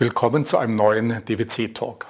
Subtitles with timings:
[0.00, 2.06] Willkommen zu einem neuen DWC-Talk.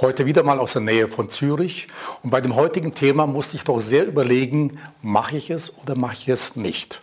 [0.00, 1.88] Heute wieder mal aus der Nähe von Zürich.
[2.22, 6.14] Und bei dem heutigen Thema musste ich doch sehr überlegen, mache ich es oder mache
[6.14, 7.02] ich es nicht.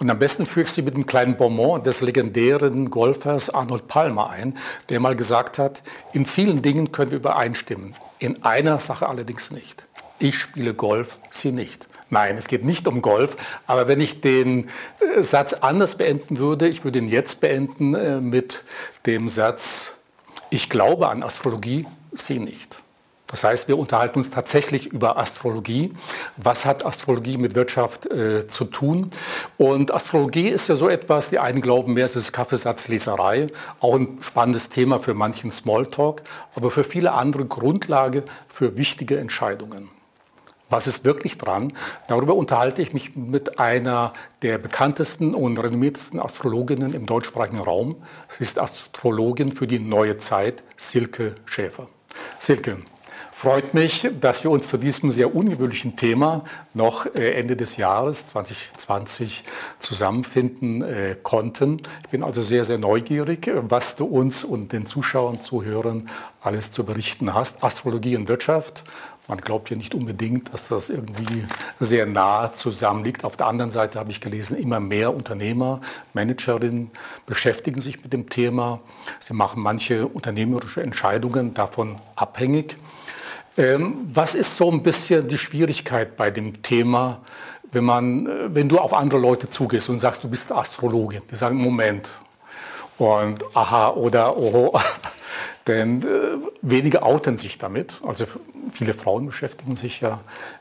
[0.00, 4.30] Und am besten führe ich Sie mit einem kleinen Bonbon des legendären Golfers Arnold Palmer
[4.30, 9.52] ein, der mal gesagt hat, in vielen Dingen können wir übereinstimmen, in einer Sache allerdings
[9.52, 9.86] nicht.
[10.18, 11.86] Ich spiele Golf, Sie nicht.
[12.12, 13.38] Nein, es geht nicht um Golf.
[13.66, 14.68] Aber wenn ich den
[15.16, 18.64] äh, Satz anders beenden würde, ich würde ihn jetzt beenden äh, mit
[19.06, 19.94] dem Satz,
[20.50, 22.82] ich glaube an Astrologie, Sie nicht.
[23.28, 25.94] Das heißt, wir unterhalten uns tatsächlich über Astrologie.
[26.36, 29.10] Was hat Astrologie mit Wirtschaft äh, zu tun?
[29.56, 33.46] Und Astrologie ist ja so etwas, die einen glauben mehr, es ist Kaffeesatzleserei,
[33.80, 36.20] auch ein spannendes Thema für manchen Smalltalk,
[36.54, 39.88] aber für viele andere Grundlage für wichtige Entscheidungen.
[40.72, 41.74] Was ist wirklich dran?
[42.08, 47.96] Darüber unterhalte ich mich mit einer der bekanntesten und renommiertesten Astrologinnen im deutschsprachigen Raum.
[48.30, 51.88] Sie ist Astrologin für die neue Zeit, Silke Schäfer.
[52.38, 52.78] Silke,
[53.32, 58.24] freut mich, dass wir uns zu diesem sehr ungewöhnlichen Thema noch äh, Ende des Jahres
[58.26, 59.44] 2020
[59.78, 61.82] zusammenfinden äh, konnten.
[62.04, 66.08] Ich bin also sehr, sehr neugierig, was du uns und den Zuschauern, Zuhörern
[66.40, 67.62] alles zu berichten hast.
[67.62, 68.84] Astrologie und Wirtschaft
[69.32, 71.46] man glaubt ja nicht unbedingt, dass das irgendwie
[71.80, 73.24] sehr nah zusammenliegt.
[73.24, 75.80] Auf der anderen Seite habe ich gelesen, immer mehr Unternehmer,
[76.12, 76.90] Managerinnen
[77.24, 78.80] beschäftigen sich mit dem Thema.
[79.20, 82.76] Sie machen manche unternehmerische Entscheidungen davon abhängig.
[83.56, 87.22] Ähm, was ist so ein bisschen die Schwierigkeit bei dem Thema,
[87.70, 91.22] wenn, man, äh, wenn du auf andere Leute zugehst und sagst, du bist Astrologin?
[91.30, 92.06] Die sagen, Moment.
[93.02, 94.78] Und aha oder oho.
[95.66, 98.00] Denn äh, wenige outen sich damit.
[98.06, 98.26] Also
[98.72, 100.20] viele Frauen beschäftigen sich ja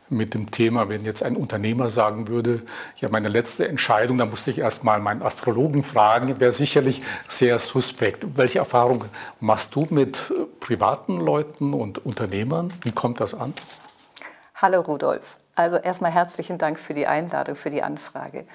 [0.10, 0.90] mit dem Thema.
[0.90, 2.64] Wenn jetzt ein Unternehmer sagen würde,
[2.98, 7.60] ja, meine letzte Entscheidung, da musste ich erst mal meinen Astrologen fragen, wäre sicherlich sehr
[7.60, 8.26] suspekt.
[8.36, 9.06] Welche Erfahrung
[9.40, 12.74] machst du mit äh, privaten Leuten und Unternehmern?
[12.82, 13.54] Wie kommt das an?
[14.56, 15.38] Hallo Rudolf.
[15.54, 18.46] Also erstmal herzlichen Dank für die Einladung, für die Anfrage.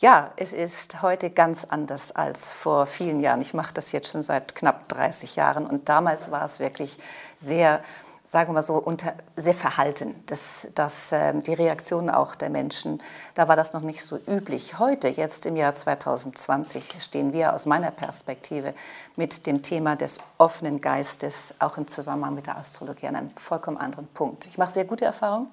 [0.00, 3.40] Ja, es ist heute ganz anders als vor vielen Jahren.
[3.40, 6.98] Ich mache das jetzt schon seit knapp 30 Jahren und damals war es wirklich
[7.36, 7.82] sehr
[8.28, 12.98] sagen wir mal so, unter, sehr verhalten, das, das, äh, die Reaktionen auch der Menschen,
[13.34, 14.78] da war das noch nicht so üblich.
[14.78, 18.74] Heute, jetzt im Jahr 2020, stehen wir aus meiner Perspektive
[19.16, 23.78] mit dem Thema des offenen Geistes, auch im Zusammenhang mit der Astrologie, an einem vollkommen
[23.78, 24.44] anderen Punkt.
[24.44, 25.48] Ich mache sehr gute Erfahrungen.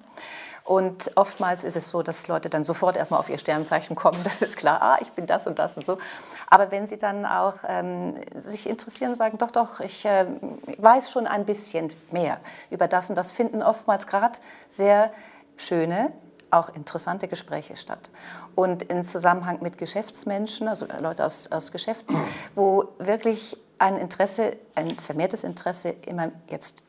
[0.66, 4.18] Und oftmals ist es so, dass Leute dann sofort erstmal auf ihr Sternzeichen kommen.
[4.24, 5.98] Das ist klar, ah, ich bin das und das und so.
[6.48, 10.26] Aber wenn sie dann auch ähm, sich interessieren und sagen, doch, doch, ich äh,
[10.78, 12.38] weiß schon ein bisschen mehr
[12.70, 14.38] über das und das, finden oftmals gerade
[14.68, 15.12] sehr
[15.56, 16.12] schöne,
[16.50, 18.10] auch interessante Gespräche statt.
[18.56, 22.20] Und im Zusammenhang mit Geschäftsmenschen, also Leute aus, aus Geschäften,
[22.56, 26.82] wo wirklich ein Interesse, ein vermehrtes Interesse immer jetzt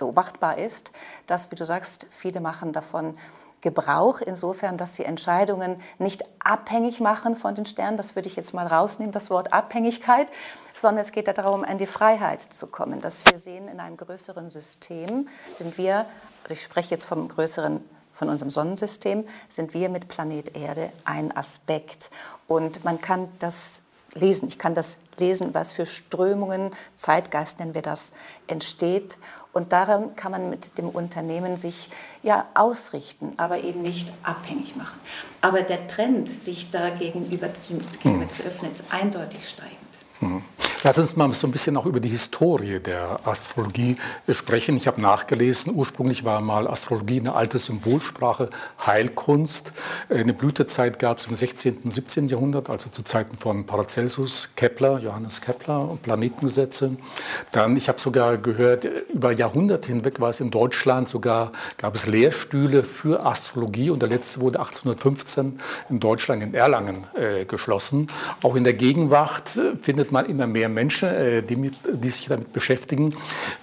[0.00, 0.90] beobachtbar ist,
[1.28, 3.16] dass, wie du sagst, viele machen davon
[3.60, 7.96] Gebrauch insofern, dass sie Entscheidungen nicht abhängig machen von den Sternen.
[7.96, 10.28] Das würde ich jetzt mal rausnehmen, das Wort Abhängigkeit,
[10.74, 13.00] sondern es geht darum, an die Freiheit zu kommen.
[13.00, 16.06] Dass wir sehen, in einem größeren System sind wir,
[16.42, 21.34] also ich spreche jetzt vom größeren von unserem Sonnensystem, sind wir mit Planet Erde ein
[21.34, 22.10] Aspekt.
[22.46, 23.80] Und man kann das
[24.14, 24.48] lesen.
[24.48, 28.12] Ich kann das lesen, was für Strömungen, Zeitgeist nennen wir das,
[28.46, 29.18] entsteht.
[29.52, 31.90] Und daran kann man mit dem Unternehmen sich
[32.22, 34.98] ja ausrichten, aber eben nicht abhängig machen.
[35.40, 38.30] Aber der Trend, sich da gegenüber zu, gegenüber hm.
[38.30, 39.78] zu öffnen, ist eindeutig steigend.
[40.20, 40.44] Mhm.
[40.82, 43.96] Lass uns mal so ein bisschen auch über die Historie der Astrologie
[44.30, 44.76] sprechen.
[44.76, 48.50] Ich habe nachgelesen, ursprünglich war mal Astrologie eine alte Symbolsprache,
[48.84, 49.72] Heilkunst.
[50.08, 51.78] Eine Blütezeit gab es im 16.
[51.84, 52.28] und 17.
[52.28, 56.96] Jahrhundert, also zu Zeiten von Paracelsus, Kepler, Johannes Kepler und Planetengesetze.
[57.52, 62.06] Dann, ich habe sogar gehört, über Jahrhunderte hinweg war es in Deutschland sogar, gab es
[62.06, 68.08] Lehrstühle für Astrologie und der letzte wurde 1815 in Deutschland in Erlangen äh, geschlossen.
[68.42, 72.10] Auch in der Gegenwart äh, findet findet man immer mehr Menschen, äh, die, mit, die
[72.10, 73.14] sich damit beschäftigen.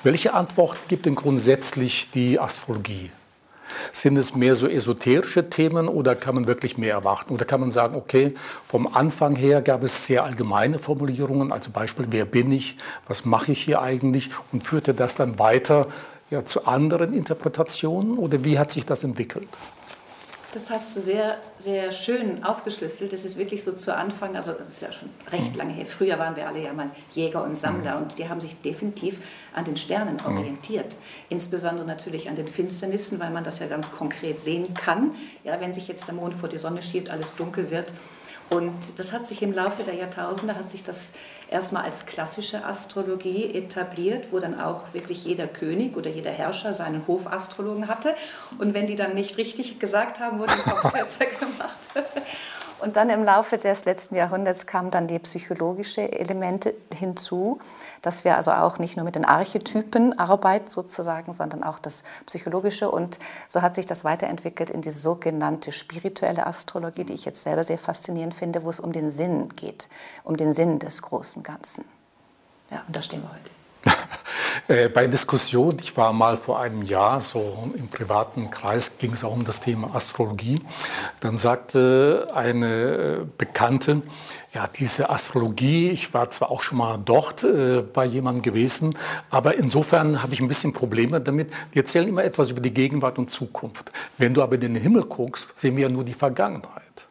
[0.03, 3.11] Welche Antwort gibt denn grundsätzlich die Astrologie?
[3.91, 7.33] Sind es mehr so esoterische Themen oder kann man wirklich mehr erwarten?
[7.33, 8.33] Oder kann man sagen, okay,
[8.65, 12.77] vom Anfang her gab es sehr allgemeine Formulierungen, also Beispiel, wer bin ich,
[13.07, 15.87] was mache ich hier eigentlich und führte das dann weiter
[16.29, 19.47] ja, zu anderen Interpretationen oder wie hat sich das entwickelt?
[20.57, 23.13] Das hast du sehr, sehr schön aufgeschlüsselt.
[23.13, 25.85] Das ist wirklich so zu Anfang, also das ist ja schon recht lange her.
[25.85, 28.01] Früher waren wir alle ja mal Jäger und Sammler mhm.
[28.01, 29.19] und die haben sich definitiv
[29.53, 30.35] an den Sternen mhm.
[30.35, 30.95] orientiert.
[31.29, 35.13] Insbesondere natürlich an den Finsternissen, weil man das ja ganz konkret sehen kann.
[35.43, 37.93] Ja, wenn sich jetzt der Mond vor die Sonne schiebt, alles dunkel wird.
[38.49, 41.13] Und das hat sich im Laufe der Jahrtausende hat sich das
[41.49, 47.07] erstmal als klassische Astrologie etabliert, wo dann auch wirklich jeder König oder jeder Herrscher seinen
[47.07, 48.15] Hofastrologen hatte.
[48.59, 51.77] Und wenn die dann nicht richtig gesagt haben, wurde ein Kopfkürzer gemacht.
[52.79, 57.59] Und dann im Laufe des letzten Jahrhunderts kamen dann die psychologischen Elemente hinzu,
[58.03, 62.91] dass wir also auch nicht nur mit den Archetypen arbeiten sozusagen, sondern auch das Psychologische.
[62.91, 67.63] Und so hat sich das weiterentwickelt in die sogenannte spirituelle Astrologie, die ich jetzt selber
[67.63, 69.89] sehr faszinierend finde, wo es um den Sinn geht,
[70.23, 71.83] um den Sinn des großen Ganzen.
[72.69, 73.56] Ja, und da stehen wir heute.
[74.67, 79.23] Äh, bei Diskussionen, ich war mal vor einem Jahr so im privaten Kreis, ging es
[79.23, 80.59] auch um das Thema Astrologie.
[81.21, 84.01] Dann sagte eine äh, Bekannte,
[84.53, 88.97] ja, diese Astrologie, ich war zwar auch schon mal dort äh, bei jemandem gewesen,
[89.29, 91.53] aber insofern habe ich ein bisschen Probleme damit.
[91.73, 93.93] Die erzählen immer etwas über die Gegenwart und Zukunft.
[94.17, 97.06] Wenn du aber in den Himmel guckst, sehen wir ja nur die Vergangenheit.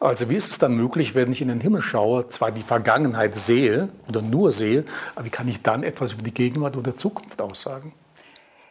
[0.00, 3.34] Also wie ist es dann möglich, wenn ich in den Himmel schaue, zwar die Vergangenheit
[3.34, 4.84] sehe oder nur sehe,
[5.14, 7.92] aber wie kann ich dann etwas über die Gegenwart oder Zukunft aussagen?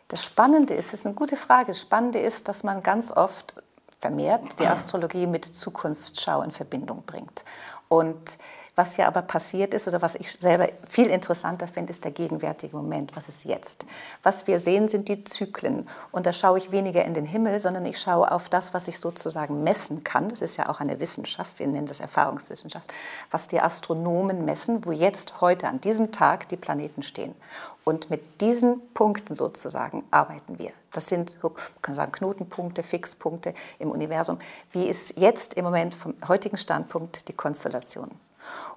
[0.08, 3.54] Das Spannende ist, das ist eine gute Frage, das Spannende ist, dass man ganz oft
[4.00, 7.46] vermehrt die Astrologie mit Zukunftsschau in Verbindung bringt.
[7.88, 8.38] Und
[8.76, 12.76] was ja aber passiert ist oder was ich selber viel interessanter finde, ist der gegenwärtige
[12.76, 13.16] Moment.
[13.16, 13.86] Was ist jetzt?
[14.24, 15.90] Was wir sehen, sind die Zyklen.
[16.12, 19.00] Und da schaue ich weniger in den Himmel, sondern ich schaue auf das, was ich
[19.00, 20.30] sozusagen messen kann.
[20.30, 22.94] Das ist ja auch eine Wissenschaft, wir nennen das Erfahrungswissenschaft,
[23.30, 27.36] was die Astronomen messen, wo jetzt heute an diesem Tag die Planeten stehen.
[27.84, 30.72] Und mit diesen Punkten sozusagen arbeiten wir.
[30.94, 34.40] Das sind, man kann sagen, Knotenpunkte, Fixpunkte im Universum.
[34.72, 38.12] Wie ist jetzt im Moment vom heutigen Standpunkt die Konstellation?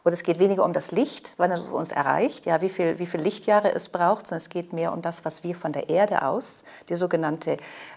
[0.03, 3.07] Und es geht weniger um das Licht, wann es uns erreicht, ja, wie viel, wie
[3.07, 6.23] viel Lichtjahre es braucht, sondern es geht mehr um das, was wir von der Erde
[6.23, 7.57] aus, die sogenannte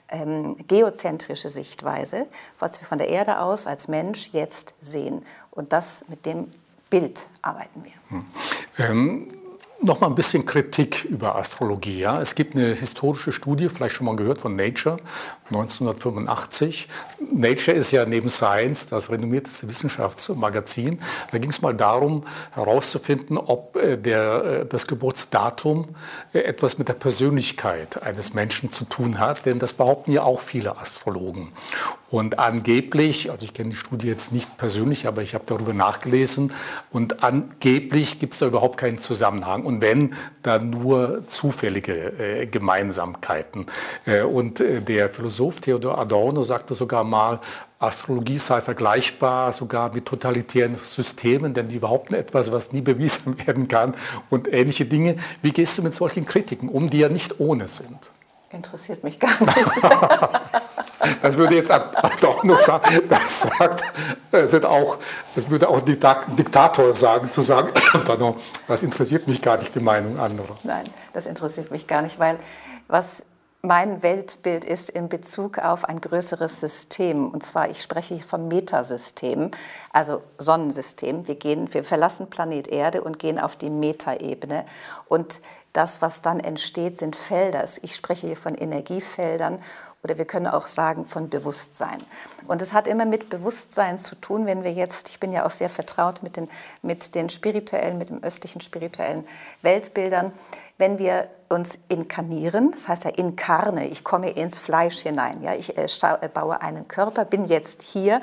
[0.10, 2.28] ähm, geozentrische Sichtweise,
[2.60, 5.26] was wir von der Erde aus als Mensch jetzt sehen.
[5.52, 6.50] Und das mit dem
[6.90, 7.94] Bild arbeiten wir.
[8.10, 8.26] Hm.
[8.78, 9.38] Ähm
[9.82, 12.00] noch mal ein bisschen Kritik über Astrologie.
[12.00, 12.22] Ja.
[12.22, 14.98] Es gibt eine historische Studie, vielleicht schon mal gehört, von Nature
[15.46, 16.88] 1985.
[17.38, 21.00] Nature ist ja neben Science das renommierteste Wissenschaftsmagazin.
[21.32, 25.96] Da ging es mal darum, herauszufinden, ob äh, der, äh, das Geburtsdatum
[26.34, 29.46] äh, etwas mit der Persönlichkeit eines Menschen zu tun hat.
[29.46, 31.54] Denn das behaupten ja auch viele Astrologen.
[32.10, 36.54] Und angeblich, also ich kenne die Studie jetzt nicht persönlich, aber ich habe darüber nachgelesen,
[36.90, 39.66] und angeblich gibt es da überhaupt keinen Zusammenhang.
[39.66, 43.66] Und wenn, dann nur zufällige äh, Gemeinsamkeiten.
[44.06, 47.27] Äh, und äh, der Philosoph Theodor Adorno sagte sogar mal,
[47.80, 53.68] Astrologie sei vergleichbar sogar mit totalitären Systemen, denn die behaupten etwas, was nie bewiesen werden
[53.68, 53.94] kann
[54.30, 55.18] und ähnliche Dinge.
[55.42, 58.00] Wie gehst du mit solchen Kritiken um, die ja nicht ohne sind?
[58.50, 59.58] Interessiert mich gar nicht.
[61.22, 63.84] das würde jetzt auch noch sagen, das sagt,
[64.32, 64.98] das, wird auch,
[65.36, 67.74] das würde auch ein Diktator sagen, zu sagen,
[68.68, 70.58] das interessiert mich gar nicht, die Meinung anderer.
[70.64, 72.40] Nein, das interessiert mich gar nicht, weil
[72.88, 73.24] was
[73.68, 77.30] mein Weltbild ist in Bezug auf ein größeres System.
[77.30, 79.52] Und zwar, ich spreche hier vom Metasystem,
[79.92, 81.28] also Sonnensystem.
[81.28, 84.66] Wir, gehen, wir verlassen Planet Erde und gehen auf die Metaebene.
[85.10, 85.42] Und
[85.74, 87.64] das, was dann entsteht, sind Felder.
[87.82, 89.60] Ich spreche hier von Energiefeldern
[90.02, 91.98] oder wir können auch sagen von Bewusstsein.
[92.48, 95.52] Und es hat immer mit Bewusstsein zu tun, wenn wir jetzt, ich bin ja auch
[95.52, 96.48] sehr vertraut mit den,
[96.82, 99.28] mit den spirituellen, mit den östlichen spirituellen
[99.62, 100.32] Weltbildern,
[100.78, 105.78] wenn wir uns inkarnieren, das heißt ja inkarne, ich komme ins Fleisch hinein, ja, ich
[105.78, 108.22] äh, äh baue einen Körper, bin jetzt hier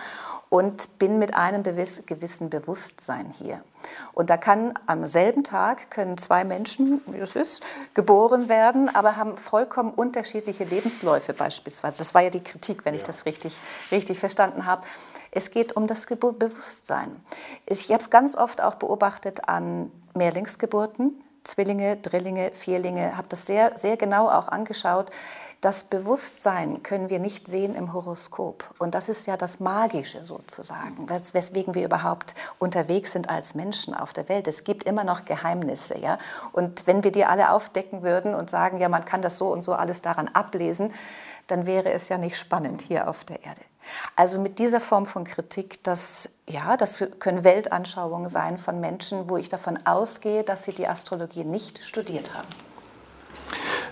[0.51, 3.61] und bin mit einem gewissen Bewusstsein hier.
[4.13, 9.17] Und da kann am selben Tag können zwei Menschen, wie das ist, geboren werden, aber
[9.17, 11.99] haben vollkommen unterschiedliche Lebensläufe beispielsweise.
[11.99, 12.99] Das war ja die Kritik, wenn ja.
[12.99, 14.85] ich das richtig, richtig verstanden habe.
[15.33, 17.17] Es geht um das Bewusstsein.
[17.67, 23.77] Ich habe es ganz oft auch beobachtet an Mehrlingsgeburten, Zwillinge, Drillinge, Vierlinge, habe das sehr,
[23.77, 25.11] sehr genau auch angeschaut.
[25.61, 28.75] Das Bewusstsein können wir nicht sehen im Horoskop.
[28.79, 34.13] Und das ist ja das Magische sozusagen, weswegen wir überhaupt unterwegs sind als Menschen auf
[34.13, 34.47] der Welt.
[34.47, 35.99] Es gibt immer noch Geheimnisse.
[35.99, 36.19] Ja?
[36.53, 39.65] Und wenn wir die alle aufdecken würden und sagen, ja, man kann das so und
[39.65, 40.93] so alles daran ablesen,
[41.47, 43.63] dann wäre es ja nicht spannend hier auf der Erde.
[44.17, 49.37] Also mit dieser Form von Kritik, das, ja, das können Weltanschauungen sein von Menschen, wo
[49.37, 52.49] ich davon ausgehe, dass sie die Astrologie nicht studiert haben.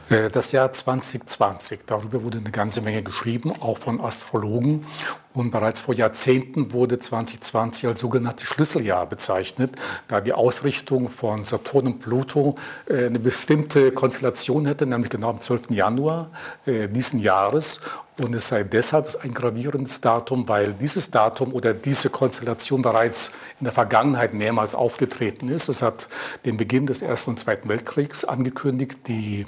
[0.09, 4.87] Äh, das Jahr 2020, darüber wurde eine ganze Menge geschrieben, auch von Astrologen.
[5.35, 9.73] Und bereits vor Jahrzehnten wurde 2020 als sogenanntes Schlüsseljahr bezeichnet,
[10.09, 15.41] da die Ausrichtung von Saturn und Pluto äh, eine bestimmte Konstellation hätte, nämlich genau am
[15.41, 15.71] 12.
[15.71, 16.31] Januar
[16.67, 17.81] äh, diesen Jahres.
[18.19, 23.65] Und es sei deshalb ein gravierendes Datum, weil dieses Datum oder diese Konstellation bereits in
[23.65, 25.71] der Vergangenheit mehrmals aufgetreten ist.
[25.71, 26.09] Es hat
[26.45, 29.47] den Beginn des Ersten und Zweiten Weltkriegs angekündigt, die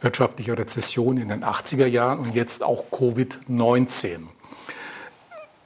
[0.00, 4.22] wirtschaftliche Rezession in den 80er Jahren und jetzt auch Covid-19.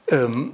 [0.09, 0.53] Ähm,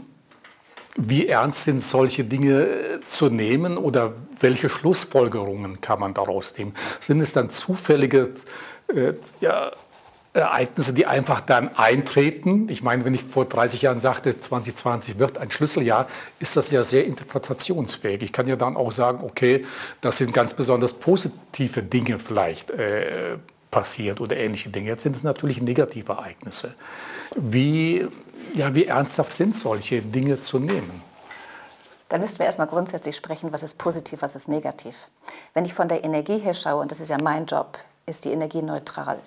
[0.95, 6.74] wie ernst sind solche Dinge äh, zu nehmen oder welche Schlussfolgerungen kann man daraus nehmen?
[7.00, 8.29] Sind es dann zufällige
[8.93, 9.72] äh, ja,
[10.33, 12.69] Ereignisse, die einfach dann eintreten?
[12.69, 16.07] Ich meine, wenn ich vor 30 Jahren sagte, 2020 wird ein Schlüsseljahr,
[16.39, 18.22] ist das ja sehr interpretationsfähig.
[18.22, 19.65] Ich kann ja dann auch sagen, okay,
[20.01, 23.38] das sind ganz besonders positive Dinge vielleicht äh,
[23.72, 24.89] passiert oder ähnliche Dinge.
[24.89, 26.75] Jetzt sind es natürlich negative Ereignisse.
[27.36, 28.07] Wie
[28.53, 31.01] ja, wie ernsthaft sind solche Dinge zu nehmen?
[32.10, 35.10] Dann müssten wir erstmal grundsätzlich sprechen, was ist positiv, was ist negativ.
[35.53, 38.31] Wenn ich von der Energie her schaue, und das ist ja mein Job, ist die
[38.31, 39.17] Energie neutral.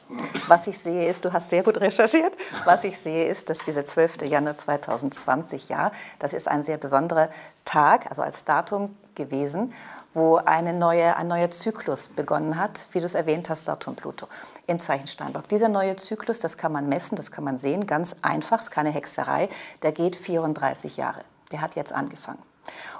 [0.48, 3.84] Was ich sehe ist, du hast sehr gut recherchiert, was ich sehe ist, dass dieser
[3.84, 4.22] 12.
[4.22, 7.30] Januar 2020, ja, das ist ein sehr besonderer
[7.64, 9.72] Tag, also als Datum gewesen,
[10.16, 14.26] wo eine neue, ein neuer Zyklus begonnen hat, wie du es erwähnt hast, Saturn-Pluto
[14.66, 15.48] im Zeichen Steinbock.
[15.48, 18.90] Dieser neue Zyklus, das kann man messen, das kann man sehen, ganz einfach, ist keine
[18.90, 19.48] Hexerei,
[19.82, 21.20] der geht 34 Jahre.
[21.52, 22.42] Der hat jetzt angefangen.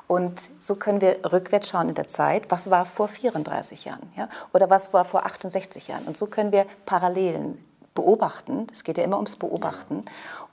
[0.07, 4.29] Und so können wir rückwärts schauen in der Zeit, was war vor 34 Jahren ja?
[4.53, 6.05] oder was war vor 68 Jahren.
[6.05, 7.65] Und so können wir Parallelen
[7.97, 8.69] beobachten.
[8.73, 10.05] Es geht ja immer ums Beobachten.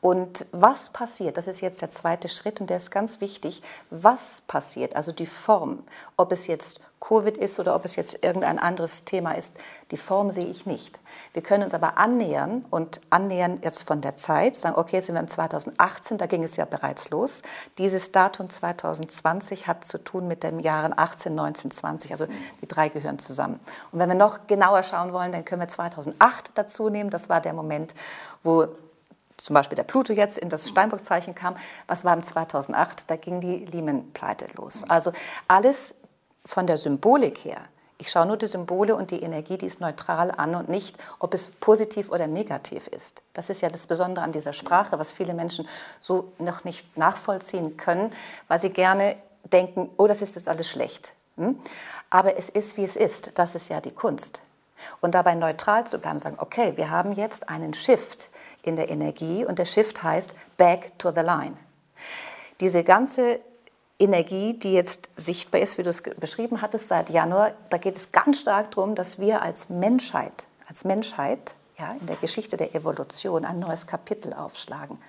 [0.02, 4.42] Und was passiert, das ist jetzt der zweite Schritt und der ist ganz wichtig, was
[4.48, 5.84] passiert, also die Form,
[6.18, 9.54] ob es jetzt Covid ist oder ob es jetzt irgendein anderes Thema ist,
[9.92, 11.02] die Form sehe ich nicht.
[11.34, 15.16] Wir können uns aber annähern und annähern jetzt von der Zeit, sagen, okay, jetzt sind
[15.16, 17.42] wir im 2018, da ging es ja bereits los.
[17.78, 22.26] Dieses Datum 2020 hat zu tun mit den Jahren 18, 19, 20, also
[22.62, 23.60] die drei gehören zusammen.
[23.92, 27.42] Und wenn wir noch genauer schauen wollen, dann können wir 2008 dazu nehmen, das war
[27.42, 27.94] der Moment,
[28.44, 28.68] wo
[29.36, 31.58] zum Beispiel der Pluto jetzt in das Steinbock-Zeichen kam.
[31.88, 33.10] Was war im 2008?
[33.10, 34.86] Da ging die Lehman-Pleite los.
[34.88, 35.12] Also
[35.50, 35.96] alles
[36.46, 37.62] von der Symbolik her,
[38.04, 41.34] ich schaue nur die Symbole und die Energie, die ist neutral an und nicht, ob
[41.34, 43.22] es positiv oder negativ ist.
[43.32, 45.68] Das ist ja das Besondere an dieser Sprache, was viele Menschen
[46.02, 48.12] so noch nicht nachvollziehen können,
[48.50, 51.14] weil sie gerne denken, oh, das ist jetzt alles schlecht.
[51.38, 51.60] Hm?
[52.10, 53.38] Aber es ist, wie es ist.
[53.40, 54.42] Das ist ja die Kunst.
[55.00, 58.30] Und dabei neutral zu bleiben, sagen, okay, wir haben jetzt einen Shift
[58.64, 61.54] in der Energie und der Shift heißt back to the line.
[62.60, 63.40] Diese ganze
[64.04, 68.12] Energie, die jetzt sichtbar ist, wie du es beschrieben hattest, seit Januar, da geht es
[68.12, 73.46] ganz stark darum, dass wir als Menschheit, als Menschheit ja, in der Geschichte der Evolution
[73.46, 75.00] ein neues Kapitel aufschlagen.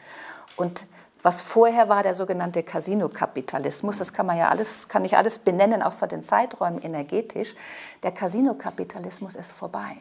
[0.56, 0.86] Und
[1.25, 5.83] was vorher war der sogenannte Casino-Kapitalismus, das kann man ja alles, kann ich alles benennen,
[5.83, 7.54] auch von den Zeiträumen energetisch.
[8.02, 9.97] Der Casino-Kapitalismus ist vorbei.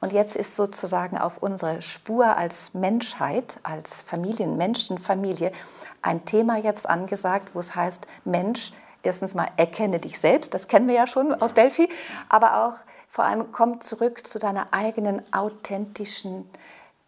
[0.00, 5.52] Und jetzt ist sozusagen auf unsere Spur als Menschheit, als Familien, Menschenfamilie,
[6.00, 10.88] ein Thema jetzt angesagt, wo es heißt, Mensch, erstens mal erkenne dich selbst, das kennen
[10.88, 11.86] wir ja schon aus Delphi,
[12.30, 12.76] aber auch
[13.10, 16.48] vor allem komm zurück zu deiner eigenen authentischen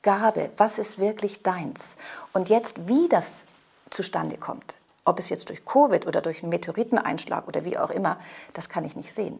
[0.03, 0.51] Gabe.
[0.59, 1.97] Was ist wirklich deins?
[2.35, 3.45] Und jetzt, wie das
[3.95, 8.19] zustande kommt, ob es jetzt durch Covid oder durch einen Meteoriteneinschlag oder wie auch immer,
[8.53, 9.39] das kann ich nicht sehen.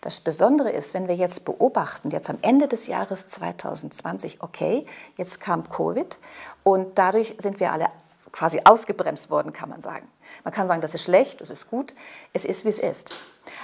[0.00, 5.40] Das Besondere ist, wenn wir jetzt beobachten, jetzt am Ende des Jahres 2020, okay, jetzt
[5.40, 6.18] kam Covid
[6.62, 7.86] und dadurch sind wir alle
[8.32, 10.08] quasi ausgebremst worden, kann man sagen.
[10.42, 11.94] Man kann sagen, das ist schlecht, das ist gut,
[12.32, 13.14] es ist, wie es ist.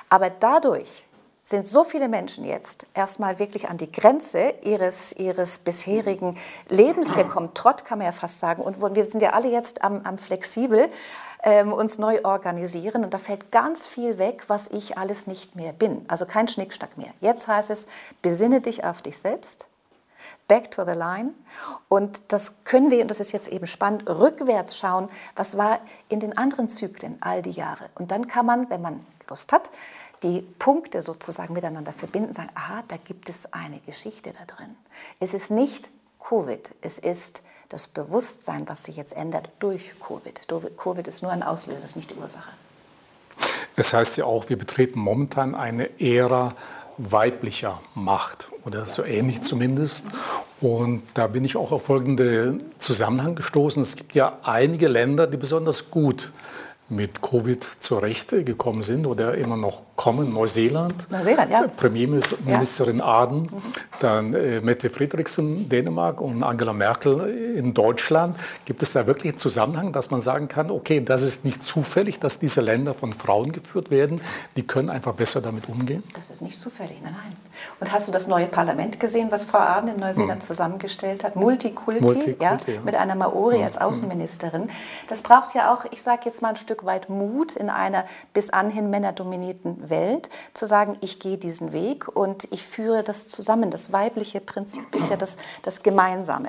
[0.08, 1.04] Aber dadurch
[1.50, 6.38] sind so viele Menschen jetzt erstmal wirklich an die Grenze ihres, ihres bisherigen
[6.68, 7.50] Lebens gekommen.
[7.54, 8.62] Trott kann man ja fast sagen.
[8.62, 10.88] Und wir sind ja alle jetzt am, am flexibel
[11.42, 13.04] ähm, uns neu organisieren.
[13.04, 16.04] Und da fällt ganz viel weg, was ich alles nicht mehr bin.
[16.08, 17.10] Also kein Schnickschnack mehr.
[17.20, 17.88] Jetzt heißt es,
[18.22, 19.66] besinne dich auf dich selbst
[20.48, 21.30] back to the line.
[21.88, 25.78] Und das können wir, und das ist jetzt eben spannend, rückwärts schauen, was war
[26.08, 27.88] in den anderen Zyklen all die Jahre.
[27.94, 29.70] Und dann kann man, wenn man Lust hat,
[30.22, 34.76] die Punkte sozusagen miteinander verbinden, sagen, aha, da gibt es eine Geschichte da drin.
[35.18, 35.90] Es ist nicht
[36.22, 40.40] Covid, es ist das Bewusstsein, was sich jetzt ändert durch Covid.
[40.76, 42.50] Covid ist nur ein Auslöser, das ist nicht die Ursache.
[43.76, 46.54] Es heißt ja auch, wir betreten momentan eine Ära
[46.98, 50.06] weiblicher Macht oder so ähnlich zumindest.
[50.60, 53.82] Und da bin ich auch auf folgenden Zusammenhang gestoßen.
[53.82, 56.32] Es gibt ja einige Länder, die besonders gut
[56.90, 60.32] mit Covid zurechtgekommen sind oder immer noch kommen.
[60.32, 61.66] Neuseeland, Neuseeland ja.
[61.68, 63.04] Premierministerin ja.
[63.04, 63.62] Aden, mhm.
[64.00, 68.36] dann äh, Mette Friedrichsen, Dänemark und Angela Merkel in Deutschland.
[68.64, 72.18] Gibt es da wirklich einen Zusammenhang, dass man sagen kann, okay, das ist nicht zufällig,
[72.18, 74.20] dass diese Länder von Frauen geführt werden,
[74.56, 76.02] die können einfach besser damit umgehen?
[76.14, 77.36] Das ist nicht zufällig, nein, nein.
[77.78, 80.46] Und hast du das neue Parlament gesehen, was Frau Aden in Neuseeland mhm.
[80.46, 81.36] zusammengestellt hat?
[81.36, 83.64] Multikulti, Multikulti ja, ja, mit einer Maori mhm.
[83.64, 84.70] als Außenministerin.
[85.08, 88.50] Das braucht ja auch, ich sage jetzt mal ein Stück weit Mut in einer bis
[88.50, 93.70] anhin männerdominierten Welt, zu sagen, ich gehe diesen Weg und ich führe das zusammen.
[93.70, 96.48] Das weibliche Prinzip ist ja das, das Gemeinsame.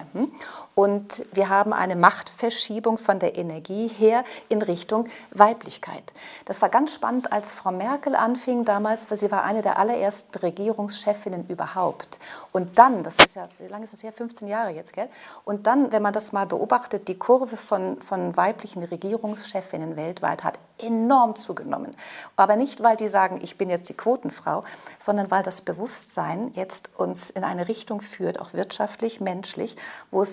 [0.74, 6.04] Und wir haben eine Machtverschiebung von der Energie her in Richtung Weiblichkeit.
[6.46, 10.38] Das war ganz spannend, als Frau Merkel anfing damals, weil sie war eine der allerersten
[10.40, 12.20] Regierungschefinnen überhaupt.
[12.52, 14.14] Und dann, das ist ja, wie lange ist das her?
[14.14, 15.10] 15 Jahre jetzt, gell?
[15.44, 20.58] Und dann, wenn man das mal beobachtet, die Kurve von, von weiblichen Regierungschefinnen weltweit hat
[20.82, 21.96] enorm zugenommen.
[22.36, 24.64] Aber nicht, weil die sagen, ich bin jetzt die Quotenfrau,
[25.00, 29.76] sondern weil das Bewusstsein jetzt uns in eine Richtung führt, auch wirtschaftlich, menschlich,
[30.12, 30.26] wo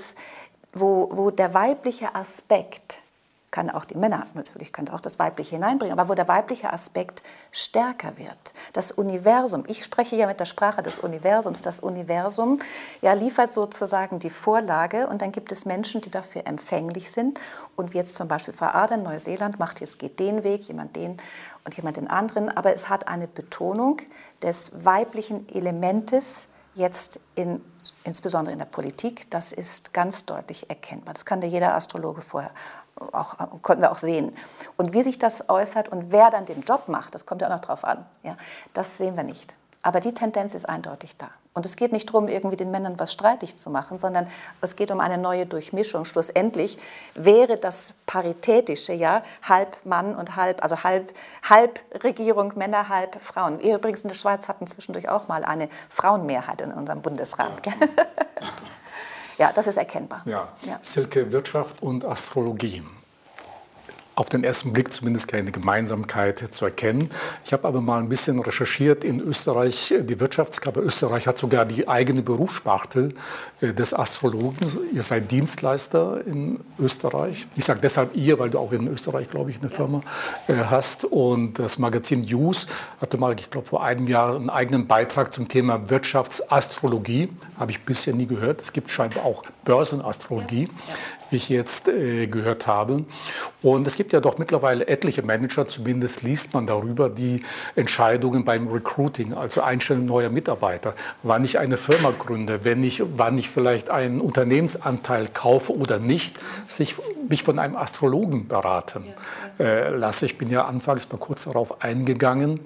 [0.73, 3.01] wo der weibliche Aspekt
[3.51, 7.23] kann auch die Männer natürlich, könnte auch das Weibliche hineinbringen, aber wo der weibliche Aspekt
[7.51, 8.53] stärker wird.
[8.73, 12.61] Das Universum, ich spreche ja mit der Sprache des Universums, das Universum
[13.01, 17.41] ja, liefert sozusagen die Vorlage und dann gibt es Menschen, die dafür empfänglich sind
[17.77, 21.17] und wie jetzt zum Beispiel Frau Aden, Neuseeland macht jetzt geht den Weg, jemand den
[21.65, 24.01] und jemand den anderen, aber es hat eine Betonung
[24.43, 27.61] des weiblichen Elementes, jetzt in,
[28.05, 31.13] insbesondere in der Politik, das ist ganz deutlich erkennbar.
[31.13, 32.53] Das kann jeder Astrologe vorher
[33.13, 34.35] auch, konnten wir auch sehen.
[34.77, 37.53] Und wie sich das äußert und wer dann den Job macht, das kommt ja auch
[37.53, 38.05] noch drauf an.
[38.23, 38.37] Ja,
[38.73, 39.55] das sehen wir nicht.
[39.83, 41.29] Aber die Tendenz ist eindeutig da.
[41.55, 44.29] Und es geht nicht darum, irgendwie den Männern was streitig zu machen, sondern
[44.61, 46.05] es geht um eine neue Durchmischung.
[46.05, 46.79] Schlussendlich
[47.15, 51.13] wäre das Paritätische, ja, halb Mann und halb, also halb,
[51.49, 53.61] halb Regierung, Männer, halb Frauen.
[53.61, 57.67] Wir übrigens in der Schweiz hatten zwischendurch auch mal eine Frauenmehrheit in unserem Bundesrat.
[57.67, 57.73] Ja,
[59.39, 60.23] ja das ist erkennbar.
[60.27, 60.49] Ja.
[60.67, 60.79] ja.
[60.83, 62.83] Silke, Wirtschaft und Astrologie
[64.19, 67.09] auf den ersten Blick zumindest keine Gemeinsamkeit zu erkennen.
[67.45, 69.95] Ich habe aber mal ein bisschen recherchiert in Österreich.
[69.97, 73.15] Die Wirtschaftskammer Österreich hat sogar die eigene Berufssparte
[73.61, 74.59] äh, des Astrologen.
[74.93, 77.47] Ihr seid Dienstleister in Österreich.
[77.55, 80.03] Ich sage deshalb ihr, weil du auch in Österreich, glaube ich, eine Firma
[80.49, 81.05] äh, hast.
[81.05, 82.67] Und das Magazin News
[83.01, 87.29] hatte mal, ich glaube, vor einem Jahr einen eigenen Beitrag zum Thema Wirtschaftsastrologie.
[87.57, 88.63] Habe ich bisher nie gehört.
[88.63, 90.69] Es gibt scheinbar auch Börsenastrologie
[91.31, 93.05] wie ich jetzt äh, gehört habe.
[93.63, 97.43] Und es gibt ja doch mittlerweile etliche Manager, zumindest liest man darüber, die
[97.77, 103.39] Entscheidungen beim Recruiting, also Einstellen neuer Mitarbeiter, wann ich eine Firma gründe, wenn ich, wann
[103.39, 106.97] ich vielleicht einen Unternehmensanteil kaufe oder nicht, sich,
[107.29, 109.05] mich von einem Astrologen beraten
[109.59, 110.27] äh, lasse.
[110.27, 112.61] Ich bin ja anfangs mal kurz darauf eingegangen.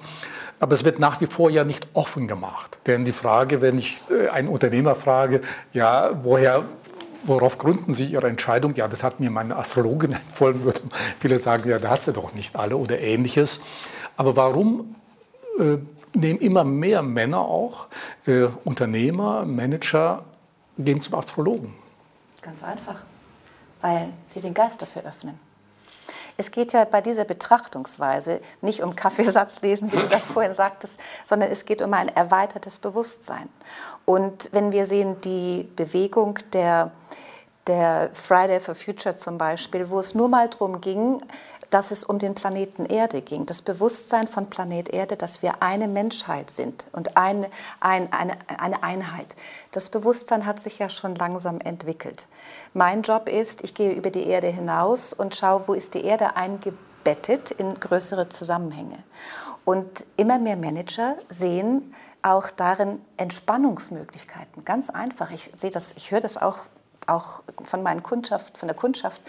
[0.62, 2.78] Aber es wird nach wie vor ja nicht offen gemacht.
[2.86, 5.40] Denn die Frage, wenn ich äh, einen Unternehmer frage,
[5.72, 6.64] ja, woher
[7.24, 8.74] worauf gründen Sie Ihre Entscheidung?
[8.74, 10.64] Ja, das hat mir meine Astrologin empfohlen.
[10.64, 10.80] Würde
[11.18, 13.60] viele sagen, ja, da hat sie doch nicht alle oder ähnliches.
[14.16, 14.94] Aber warum
[15.58, 15.78] äh,
[16.14, 17.88] nehmen immer mehr Männer auch,
[18.26, 20.24] äh, Unternehmer, Manager,
[20.78, 21.74] gehen zum Astrologen?
[22.42, 23.02] Ganz einfach,
[23.80, 25.38] weil sie den Geist dafür öffnen.
[26.36, 31.50] Es geht ja bei dieser Betrachtungsweise nicht um Kaffeesatzlesen, wie du das vorhin sagtest, sondern
[31.50, 33.48] es geht um ein erweitertes Bewusstsein.
[34.04, 36.90] Und wenn wir sehen, die Bewegung der,
[37.66, 41.20] der Friday for Future zum Beispiel, wo es nur mal darum ging,
[41.72, 45.88] dass es um den Planeten Erde ging, das Bewusstsein von Planet Erde, dass wir eine
[45.88, 47.48] Menschheit sind und eine,
[47.80, 49.34] ein, eine, eine Einheit.
[49.70, 52.28] Das Bewusstsein hat sich ja schon langsam entwickelt.
[52.74, 56.36] Mein Job ist, ich gehe über die Erde hinaus und schaue, wo ist die Erde
[56.36, 58.98] eingebettet in größere Zusammenhänge.
[59.64, 64.64] Und immer mehr Manager sehen auch darin Entspannungsmöglichkeiten.
[64.66, 65.30] Ganz einfach.
[65.30, 66.66] Ich sehe das, ich höre das auch,
[67.12, 69.20] auch von meinen Kundschaft, von der Kundschaft,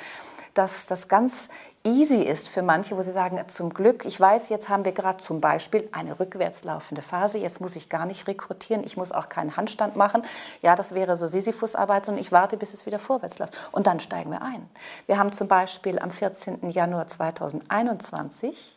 [0.53, 1.49] dass das ganz
[1.83, 5.17] easy ist für manche, wo sie sagen, zum Glück, ich weiß, jetzt haben wir gerade
[5.17, 9.27] zum Beispiel eine rückwärts laufende Phase, jetzt muss ich gar nicht rekrutieren, ich muss auch
[9.29, 10.23] keinen Handstand machen.
[10.61, 13.57] Ja, das wäre so Sisyphusarbeit, sondern ich warte, bis es wieder vorwärts läuft.
[13.71, 14.69] Und dann steigen wir ein.
[15.07, 16.69] Wir haben zum Beispiel am 14.
[16.69, 18.75] Januar 2021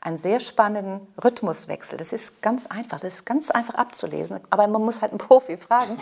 [0.00, 1.98] einen sehr spannenden Rhythmuswechsel.
[1.98, 5.56] Das ist ganz einfach, das ist ganz einfach abzulesen, aber man muss halt einen Profi
[5.56, 5.98] fragen.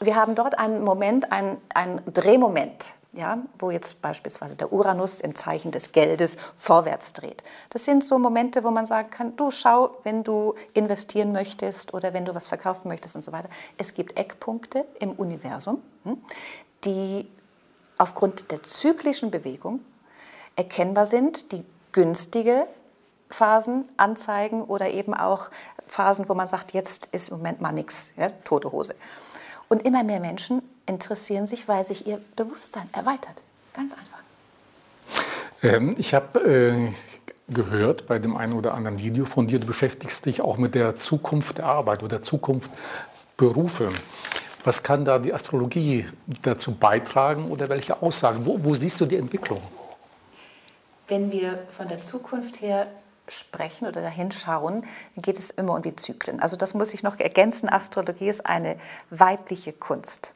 [0.00, 5.34] Wir haben dort einen Moment, einen, einen Drehmoment ja, wo jetzt beispielsweise der Uranus im
[5.34, 7.42] Zeichen des Geldes vorwärts dreht.
[7.70, 12.12] Das sind so Momente, wo man sagen kann, du schau, wenn du investieren möchtest oder
[12.12, 13.48] wenn du was verkaufen möchtest und so weiter.
[13.76, 16.22] Es gibt Eckpunkte im Universum, hm,
[16.84, 17.28] die
[17.96, 19.80] aufgrund der zyklischen Bewegung
[20.54, 22.66] erkennbar sind, die günstige
[23.30, 25.50] Phasen anzeigen oder eben auch
[25.86, 28.94] Phasen, wo man sagt, jetzt ist im Moment mal nichts, ja, tote Hose.
[29.68, 33.42] Und immer mehr Menschen interessieren sich, weil sich ihr Bewusstsein erweitert.
[33.74, 34.18] Ganz einfach.
[35.62, 36.92] Ähm, ich habe äh,
[37.48, 40.96] gehört bei dem einen oder anderen Video von dir, du beschäftigst dich auch mit der
[40.96, 42.70] Zukunft der Arbeit oder der Zukunft
[43.36, 43.90] Berufe.
[44.64, 46.06] Was kann da die Astrologie
[46.42, 48.44] dazu beitragen oder welche Aussagen?
[48.44, 49.62] Wo, wo siehst du die Entwicklung?
[51.06, 52.88] Wenn wir von der Zukunft her
[53.28, 56.40] sprechen oder dahin schauen, dann geht es immer um die Zyklen.
[56.40, 57.68] Also das muss ich noch ergänzen.
[57.68, 58.76] Astrologie ist eine
[59.10, 60.32] weibliche Kunst.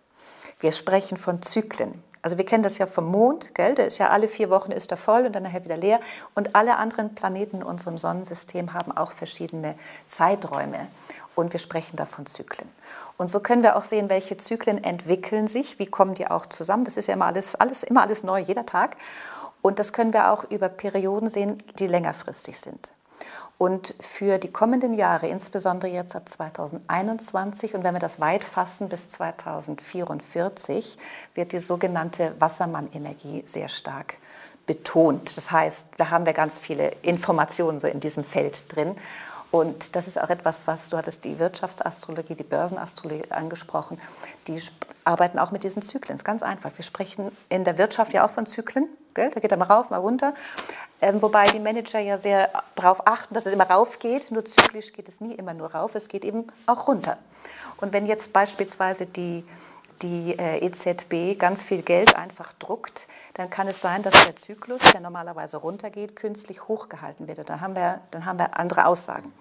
[0.60, 2.02] Wir sprechen von Zyklen.
[2.22, 3.74] Also wir kennen das ja vom Mond, gell?
[3.74, 5.98] der ist ja alle vier Wochen ist er voll und dann nachher wieder leer.
[6.36, 9.74] Und alle anderen Planeten in unserem Sonnensystem haben auch verschiedene
[10.06, 10.86] Zeiträume.
[11.34, 12.68] Und wir sprechen da von Zyklen.
[13.16, 16.84] Und so können wir auch sehen, welche Zyklen entwickeln sich, wie kommen die auch zusammen.
[16.84, 18.96] Das ist ja immer alles, alles, immer alles neu, jeder Tag.
[19.62, 22.92] Und das können wir auch über Perioden sehen, die längerfristig sind.
[23.58, 28.88] Und für die kommenden Jahre, insbesondere jetzt ab 2021 und wenn wir das weit fassen
[28.88, 30.98] bis 2044,
[31.36, 34.16] wird die sogenannte Wassermann-Energie sehr stark
[34.66, 35.36] betont.
[35.36, 38.96] Das heißt, da haben wir ganz viele Informationen so in diesem Feld drin.
[39.52, 44.00] Und das ist auch etwas, was du hattest die Wirtschaftsastrologie, die Börsenastrologie angesprochen,
[44.48, 44.60] die
[45.04, 46.16] arbeiten auch mit diesen Zyklen.
[46.16, 46.70] Ist ganz einfach.
[46.74, 48.88] Wir sprechen in der Wirtschaft ja auch von Zyklen.
[49.12, 49.30] Gell?
[49.30, 50.32] Da geht er mal rauf, mal runter.
[51.02, 54.30] Ähm, wobei die Manager ja sehr darauf achten, dass es immer rauf geht.
[54.30, 57.18] Nur zyklisch geht es nie immer nur rauf, es geht eben auch runter.
[57.76, 59.44] Und wenn jetzt beispielsweise die
[60.02, 64.80] die äh, EZB ganz viel Geld einfach druckt, dann kann es sein, dass der Zyklus,
[64.92, 67.48] der normalerweise runtergeht, künstlich hochgehalten wird.
[67.48, 69.32] dann haben wir, dann haben wir andere Aussagen.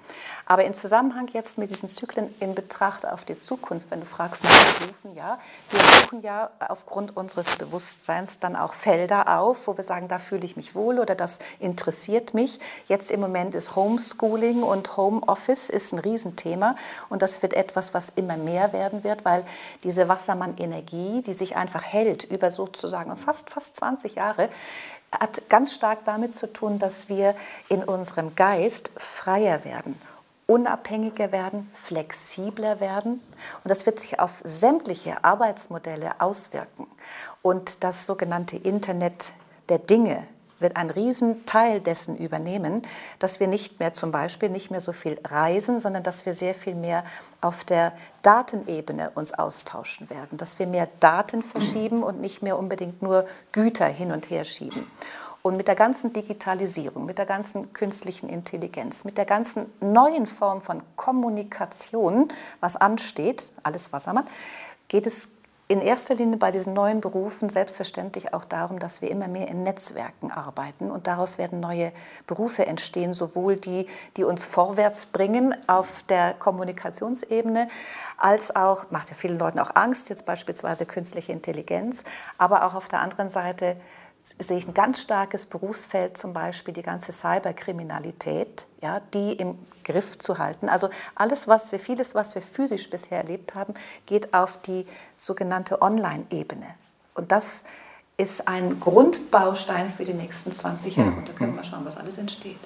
[0.45, 4.43] Aber im Zusammenhang jetzt mit diesen Zyklen in Betracht auf die Zukunft, wenn du fragst
[4.43, 9.83] nach Berufen, ja, wir suchen ja aufgrund unseres Bewusstseins dann auch Felder auf, wo wir
[9.83, 12.59] sagen, da fühle ich mich wohl oder das interessiert mich.
[12.87, 16.75] Jetzt im Moment ist Homeschooling und Homeoffice ist ein Riesenthema
[17.09, 19.43] und das wird etwas, was immer mehr werden wird, weil
[19.83, 24.49] diese Wassermann an Energie, die sich einfach hält über sozusagen fast, fast 20 Jahre,
[25.11, 27.35] hat ganz stark damit zu tun, dass wir
[27.69, 29.99] in unserem Geist freier werden,
[30.47, 33.13] unabhängiger werden, flexibler werden.
[33.63, 36.87] Und das wird sich auf sämtliche Arbeitsmodelle auswirken.
[37.41, 39.33] Und das sogenannte Internet
[39.69, 40.25] der Dinge
[40.61, 42.81] wird einen riesen Teil dessen übernehmen,
[43.19, 46.55] dass wir nicht mehr zum Beispiel nicht mehr so viel reisen, sondern dass wir sehr
[46.55, 47.03] viel mehr
[47.41, 53.01] auf der Datenebene uns austauschen werden, dass wir mehr Daten verschieben und nicht mehr unbedingt
[53.01, 54.85] nur Güter hin und her schieben.
[55.43, 60.61] Und mit der ganzen Digitalisierung, mit der ganzen künstlichen Intelligenz, mit der ganzen neuen Form
[60.61, 62.27] von Kommunikation,
[62.59, 64.25] was ansteht, alles Wassermann,
[64.87, 65.29] geht es
[65.71, 69.63] in erster Linie bei diesen neuen Berufen selbstverständlich auch darum, dass wir immer mehr in
[69.63, 70.91] Netzwerken arbeiten.
[70.91, 71.93] Und daraus werden neue
[72.27, 73.85] Berufe entstehen, sowohl die,
[74.17, 77.69] die uns vorwärts bringen auf der Kommunikationsebene,
[78.17, 82.03] als auch, macht ja vielen Leuten auch Angst, jetzt beispielsweise künstliche Intelligenz,
[82.37, 83.77] aber auch auf der anderen Seite
[84.39, 90.17] sehe ich ein ganz starkes Berufsfeld, zum Beispiel die ganze Cyberkriminalität, ja, die im Griff
[90.19, 90.69] zu halten.
[90.69, 93.73] Also alles, was wir, vieles, was wir physisch bisher erlebt haben,
[94.05, 96.67] geht auf die sogenannte Online-Ebene.
[97.15, 97.63] Und das
[98.17, 101.11] ist ein Grundbaustein für die nächsten 20 Jahre.
[101.11, 102.59] Und da können wir mal schauen, was alles entsteht.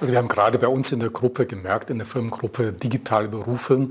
[0.00, 3.88] Also wir haben gerade bei uns in der Gruppe gemerkt, in der Firmengruppe Digitale Berufe,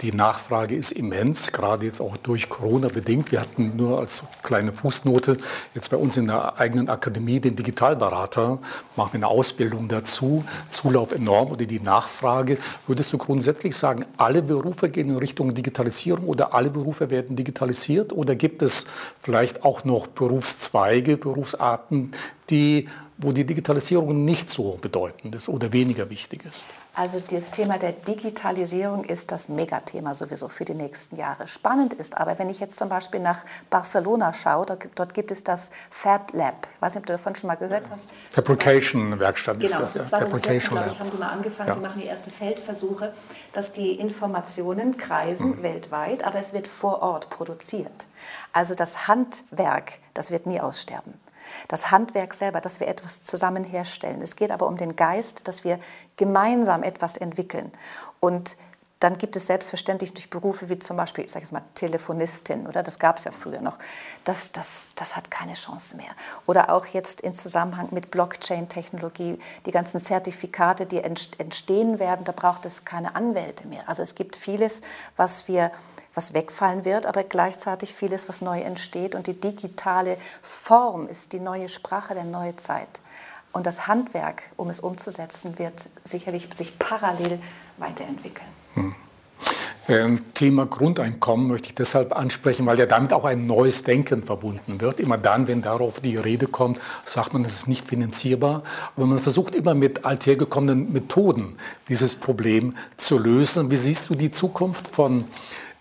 [0.00, 3.30] die Nachfrage ist immens, gerade jetzt auch durch Corona bedingt.
[3.30, 5.38] Wir hatten nur als kleine Fußnote
[5.74, 8.58] jetzt bei uns in der eigenen Akademie den Digitalberater,
[8.96, 12.58] machen wir eine Ausbildung dazu, Zulauf enorm oder die Nachfrage.
[12.88, 18.12] Würdest du grundsätzlich sagen, alle Berufe gehen in Richtung Digitalisierung oder alle Berufe werden digitalisiert
[18.12, 18.86] oder gibt es
[19.20, 22.10] vielleicht auch noch Berufszweige, Berufsarten,
[22.50, 26.64] die, wo die Digitalisierung nicht so bedeutend ist oder weniger wichtig ist?
[26.94, 31.48] Also das Thema der Digitalisierung ist das Megathema sowieso für die nächsten Jahre.
[31.48, 35.70] Spannend ist aber, wenn ich jetzt zum Beispiel nach Barcelona schaue, dort gibt es das
[35.88, 36.68] Fab Lab.
[36.74, 38.10] Ich weiß nicht, ob du davon schon mal gehört hast.
[38.32, 40.10] Fabrication-Werkstatt genau, ist das.
[40.10, 41.74] Genau, 2014, glaube ich, haben die mal angefangen, ja.
[41.74, 43.14] die machen die ersten Feldversuche,
[43.54, 45.62] dass die Informationen kreisen mhm.
[45.62, 48.06] weltweit, aber es wird vor Ort produziert.
[48.52, 51.14] Also das Handwerk, das wird nie aussterben
[51.68, 54.22] das Handwerk selber, dass wir etwas zusammen herstellen.
[54.22, 55.78] Es geht aber um den Geist, dass wir
[56.16, 57.72] gemeinsam etwas entwickeln.
[58.20, 58.56] Und
[59.02, 62.84] dann gibt es selbstverständlich durch Berufe wie zum Beispiel, ich sage jetzt mal, Telefonistin, oder
[62.84, 63.78] das gab es ja früher noch,
[64.22, 66.10] das, das, das hat keine Chance mehr.
[66.46, 72.64] Oder auch jetzt in Zusammenhang mit Blockchain-Technologie, die ganzen Zertifikate, die entstehen werden, da braucht
[72.64, 73.88] es keine Anwälte mehr.
[73.88, 74.82] Also es gibt vieles,
[75.16, 75.72] was wir
[76.14, 79.14] was wegfallen wird, aber gleichzeitig vieles, was neu entsteht.
[79.14, 83.00] Und die digitale Form ist die neue Sprache der neuen Zeit.
[83.52, 87.40] Und das Handwerk, um es umzusetzen, wird sicherlich sich parallel
[87.78, 88.61] weiterentwickeln.
[88.74, 88.94] Hm.
[89.88, 94.80] Ähm, Thema Grundeinkommen möchte ich deshalb ansprechen, weil ja damit auch ein neues Denken verbunden
[94.80, 95.00] wird.
[95.00, 98.62] Immer dann, wenn darauf die Rede kommt, sagt man, es ist nicht finanzierbar.
[98.96, 101.56] Aber man versucht immer mit althergekommenen Methoden
[101.88, 103.72] dieses Problem zu lösen.
[103.72, 105.24] Wie siehst du die Zukunft von äh,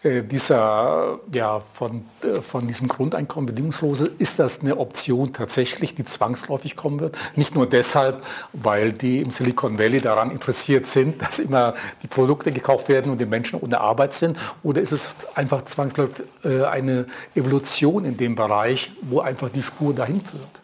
[0.04, 6.76] dieser, ja, von, äh, von diesem Grundeinkommen bedingungslose, ist das eine Option tatsächlich, die zwangsläufig
[6.76, 7.18] kommen wird?
[7.36, 12.52] Nicht nur deshalb, weil die im Silicon Valley daran interessiert sind, dass immer die Produkte
[12.52, 17.06] gekauft werden und die Menschen ohne Arbeit sind, oder ist es einfach zwangsläufig äh, eine
[17.36, 20.61] Evolution in dem Bereich, wo einfach die Spur dahin führt?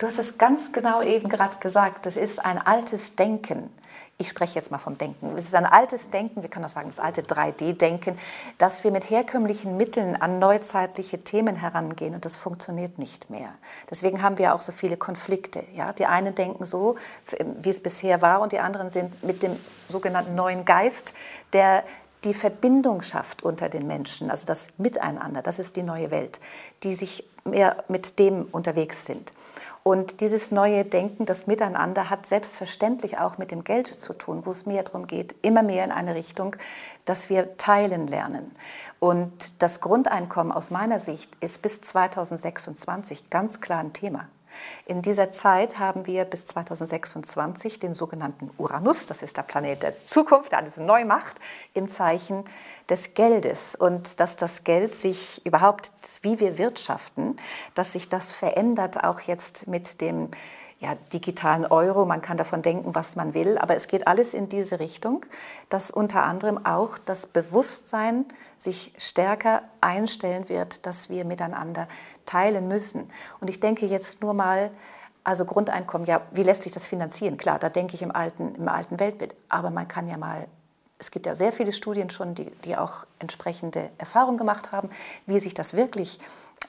[0.00, 3.70] Du hast es ganz genau eben gerade gesagt, das ist ein altes Denken
[4.20, 5.34] ich spreche jetzt mal vom Denken.
[5.34, 8.18] Es ist ein altes Denken, wir können auch sagen, das alte 3D-Denken,
[8.58, 13.54] dass wir mit herkömmlichen Mitteln an neuzeitliche Themen herangehen und das funktioniert nicht mehr.
[13.88, 15.64] Deswegen haben wir auch so viele Konflikte.
[15.74, 15.94] Ja?
[15.94, 16.96] Die einen denken so,
[17.62, 19.56] wie es bisher war und die anderen sind mit dem
[19.88, 21.14] sogenannten neuen Geist,
[21.54, 21.82] der
[22.24, 26.40] die Verbindung schafft unter den Menschen, also das Miteinander, das ist die neue Welt,
[26.82, 29.32] die sich mehr mit dem unterwegs sind.
[29.82, 34.50] Und dieses neue Denken, das Miteinander, hat selbstverständlich auch mit dem Geld zu tun, wo
[34.50, 36.56] es mehr darum geht, immer mehr in eine Richtung,
[37.06, 38.52] dass wir teilen lernen.
[38.98, 44.28] Und das Grundeinkommen aus meiner Sicht ist bis 2026 ganz klar ein Thema.
[44.86, 49.94] In dieser Zeit haben wir bis 2026 den sogenannten Uranus, das ist der Planet der
[49.94, 51.38] Zukunft, der alles neu macht,
[51.74, 52.44] im Zeichen
[52.88, 53.74] des Geldes.
[53.76, 57.36] Und dass das Geld sich überhaupt, wie wir wirtschaften,
[57.74, 60.30] dass sich das verändert, auch jetzt mit dem
[60.80, 62.06] ja, digitalen Euro.
[62.06, 65.26] Man kann davon denken, was man will, aber es geht alles in diese Richtung,
[65.68, 68.24] dass unter anderem auch das Bewusstsein
[68.56, 71.86] sich stärker einstellen wird, dass wir miteinander
[72.24, 73.10] teilen müssen.
[73.40, 74.70] Und ich denke jetzt nur mal,
[75.22, 77.36] also Grundeinkommen, ja, wie lässt sich das finanzieren?
[77.36, 80.46] Klar, da denke ich im alten, im alten Weltbild, aber man kann ja mal
[81.00, 84.90] es gibt ja sehr viele Studien schon, die, die auch entsprechende Erfahrungen gemacht haben,
[85.26, 86.18] wie sich das wirklich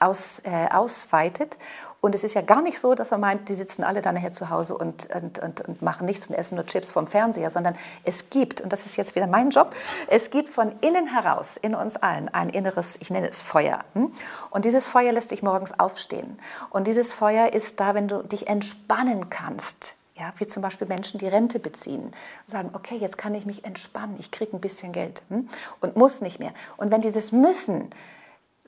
[0.02, 1.58] aus, äh, ausweitet.
[2.04, 4.32] Und es ist ja gar nicht so, dass man meint, die sitzen alle dann nachher
[4.32, 7.76] zu Hause und, und, und, und, machen nichts und essen nur Chips vom Fernseher, sondern
[8.02, 9.72] es gibt, und das ist jetzt wieder mein Job,
[10.08, 13.84] es gibt von innen heraus in uns allen ein inneres, ich nenne es Feuer.
[13.94, 14.12] Hm?
[14.50, 16.40] Und dieses Feuer lässt dich morgens aufstehen.
[16.70, 19.94] Und dieses Feuer ist da, wenn du dich entspannen kannst.
[20.16, 22.10] Ja, wie zum Beispiel Menschen, die Rente beziehen,
[22.48, 25.48] sagen, okay, jetzt kann ich mich entspannen, ich kriege ein bisschen Geld hm?
[25.80, 26.52] und muss nicht mehr.
[26.76, 27.90] Und wenn dieses Müssen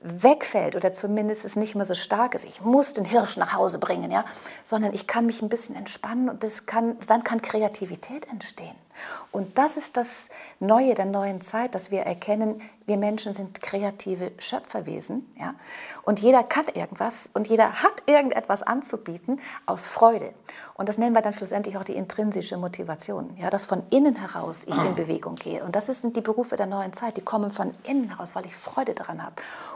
[0.05, 3.79] wegfällt oder zumindest es nicht mehr so stark ist, ich muss den Hirsch nach Hause
[3.79, 4.23] bringen, ja,
[4.63, 8.75] sondern ich kann mich ein bisschen entspannen und das kann, dann kann Kreativität entstehen.
[9.31, 10.29] Und das ist das
[10.59, 15.31] Neue der neuen Zeit, dass wir erkennen, wir Menschen sind kreative Schöpferwesen.
[15.39, 15.55] Ja?
[16.03, 20.33] Und jeder kann irgendwas und jeder hat irgendetwas anzubieten aus Freude.
[20.75, 23.49] Und das nennen wir dann schlussendlich auch die intrinsische Motivation, ja?
[23.49, 25.63] dass von innen heraus ich in Bewegung gehe.
[25.63, 28.55] Und das sind die Berufe der neuen Zeit, die kommen von innen heraus, weil ich
[28.55, 29.35] Freude daran habe.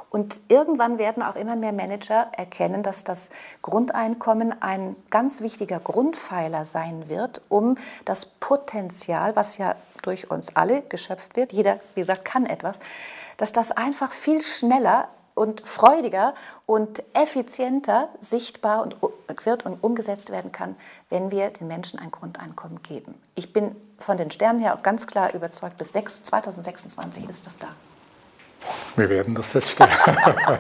[0.10, 3.30] Und irgendwann werden auch immer mehr Manager erkennen, dass das
[3.62, 10.82] Grundeinkommen ein ganz wichtiger Grundpfeiler sein wird, um das Potenzial, was ja durch uns alle
[10.84, 12.80] geschöpft wird, jeder, wie gesagt, kann etwas,
[13.38, 16.34] dass das einfach viel schneller und freudiger
[16.66, 18.98] und effizienter sichtbar und
[19.46, 20.76] wird und umgesetzt werden kann,
[21.10, 23.16] wenn wir den Menschen ein Grundeinkommen geben.
[23.36, 27.68] Ich bin von den Sternen her auch ganz klar überzeugt, bis 2026 ist das da.
[29.00, 29.94] Wir werden das feststellen.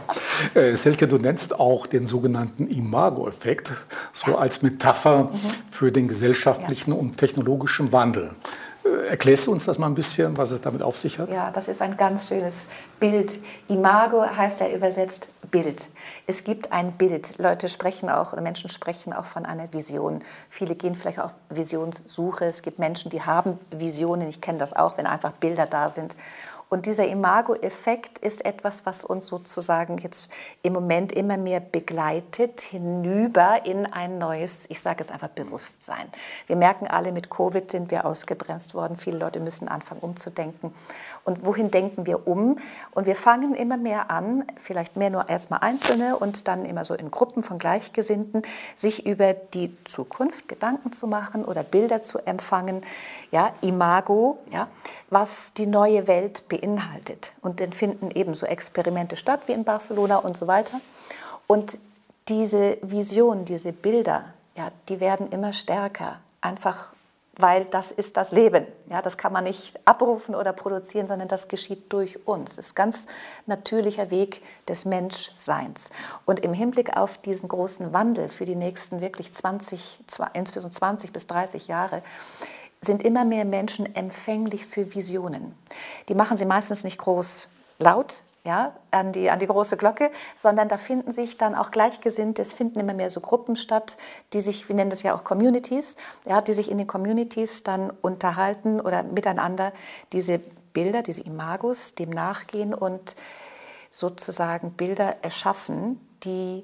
[0.55, 3.71] Äh, Silke, du nennst auch den sogenannten Imago-Effekt,
[4.13, 5.39] so als Metapher mhm.
[5.69, 6.97] für den gesellschaftlichen ja.
[6.97, 8.31] und technologischen Wandel.
[9.09, 11.29] Erklärst du uns das mal ein bisschen, was es damit auf sich hat?
[11.29, 12.67] Ja, das ist ein ganz schönes
[12.99, 13.37] Bild.
[13.67, 15.89] Imago heißt ja übersetzt Bild.
[16.27, 17.37] Es gibt ein Bild.
[17.39, 20.23] Leute sprechen auch, Menschen sprechen auch von einer Vision.
[20.47, 22.45] Viele gehen vielleicht auf Visionssuche.
[22.45, 24.29] Es gibt Menschen, die haben Visionen.
[24.29, 26.15] Ich kenne das auch, wenn einfach Bilder da sind.
[26.71, 30.29] Und dieser Imago-Effekt ist etwas, was uns sozusagen jetzt
[30.61, 36.07] im Moment immer mehr begleitet, hinüber in ein neues, ich sage es einfach, Bewusstsein.
[36.45, 38.97] Wir merken alle, mit Covid sind wir ausgebremst worden.
[38.97, 40.71] Viele Leute müssen anfangen umzudenken.
[41.29, 42.57] Und wohin denken wir um?
[42.89, 46.95] Und wir fangen immer mehr an, vielleicht mehr nur erstmal Einzelne und dann immer so
[46.95, 48.41] in Gruppen von Gleichgesinnten,
[48.73, 52.81] sich über die Zukunft Gedanken zu machen oder Bilder zu empfangen,
[53.29, 54.69] ja, Imago, ja,
[55.11, 57.31] was die neue Welt beinhaltet.
[57.41, 60.81] Und dann finden eben so Experimente statt, wie in Barcelona und so weiter.
[61.45, 61.77] Und
[62.27, 66.21] diese Vision, diese Bilder, ja, die werden immer stärker.
[66.41, 66.95] Einfach
[67.39, 68.65] weil das ist das Leben.
[68.89, 72.55] Ja, das kann man nicht abrufen oder produzieren, sondern das geschieht durch uns.
[72.55, 73.05] Das ist ganz
[73.45, 75.89] natürlicher Weg des Menschseins.
[76.25, 79.99] Und im Hinblick auf diesen großen Wandel für die nächsten wirklich 20,
[80.33, 82.03] insbesondere 20 bis 30 Jahre,
[82.81, 85.55] sind immer mehr Menschen empfänglich für Visionen.
[86.07, 87.47] Die machen sie meistens nicht groß
[87.77, 92.41] laut, ja, an, die, an die große Glocke, sondern da finden sich dann auch Gleichgesinnte,
[92.41, 93.97] es finden immer mehr so Gruppen statt,
[94.33, 97.91] die sich, wir nennen das ja auch Communities, ja, die sich in den Communities dann
[98.01, 99.73] unterhalten oder miteinander
[100.13, 100.39] diese
[100.73, 103.15] Bilder, diese Imagos dem nachgehen und
[103.91, 106.63] sozusagen Bilder erschaffen, die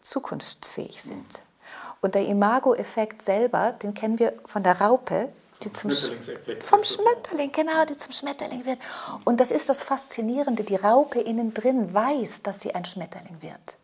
[0.00, 1.42] zukunftsfähig sind.
[2.00, 5.28] Und der Imago-Effekt selber, den kennen wir von der Raupe,
[5.64, 8.78] die zum vom Schmetterling, genau, die zum Schmetterling wird.
[9.24, 13.76] Und das ist das Faszinierende, die Raupe innen drin weiß, dass sie ein Schmetterling wird.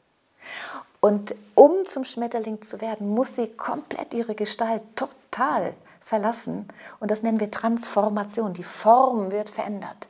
[1.01, 6.67] Und um zum Schmetterling zu werden, muss sie komplett ihre Gestalt total verlassen.
[6.99, 8.53] Und das nennen wir Transformation.
[8.55, 10.09] Die Form wird verändert.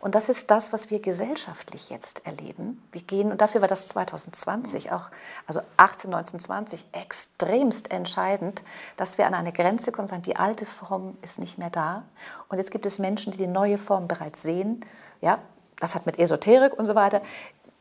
[0.00, 2.82] Und das ist das, was wir gesellschaftlich jetzt erleben.
[2.90, 5.10] Wir gehen, und dafür war das 2020 auch,
[5.46, 8.62] also 18, 19, 20, extremst entscheidend,
[8.96, 12.04] dass wir an eine Grenze kommen, sagen, die alte Form ist nicht mehr da.
[12.48, 14.84] Und jetzt gibt es Menschen, die die neue Form bereits sehen.
[15.20, 15.38] Ja,
[15.78, 17.20] das hat mit Esoterik und so weiter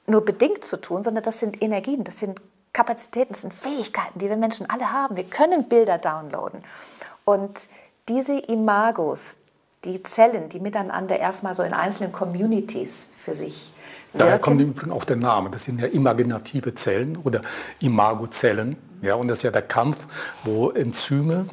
[0.05, 2.41] nur bedingt zu tun, sondern das sind Energien, das sind
[2.73, 5.15] Kapazitäten, das sind Fähigkeiten, die wir Menschen alle haben.
[5.15, 6.63] Wir können Bilder downloaden.
[7.25, 7.67] Und
[8.07, 9.37] diese Imagos,
[9.85, 13.71] die Zellen, die miteinander erstmal so in einzelnen Communities für sich
[14.11, 14.19] wirken.
[14.19, 15.49] Daher kommt im Übrigen auch der Name.
[15.49, 17.41] Das sind ja imaginative Zellen oder
[17.79, 18.77] Imagozellen.
[19.01, 19.97] Ja, und das ist ja der Kampf,
[20.43, 21.45] wo Enzyme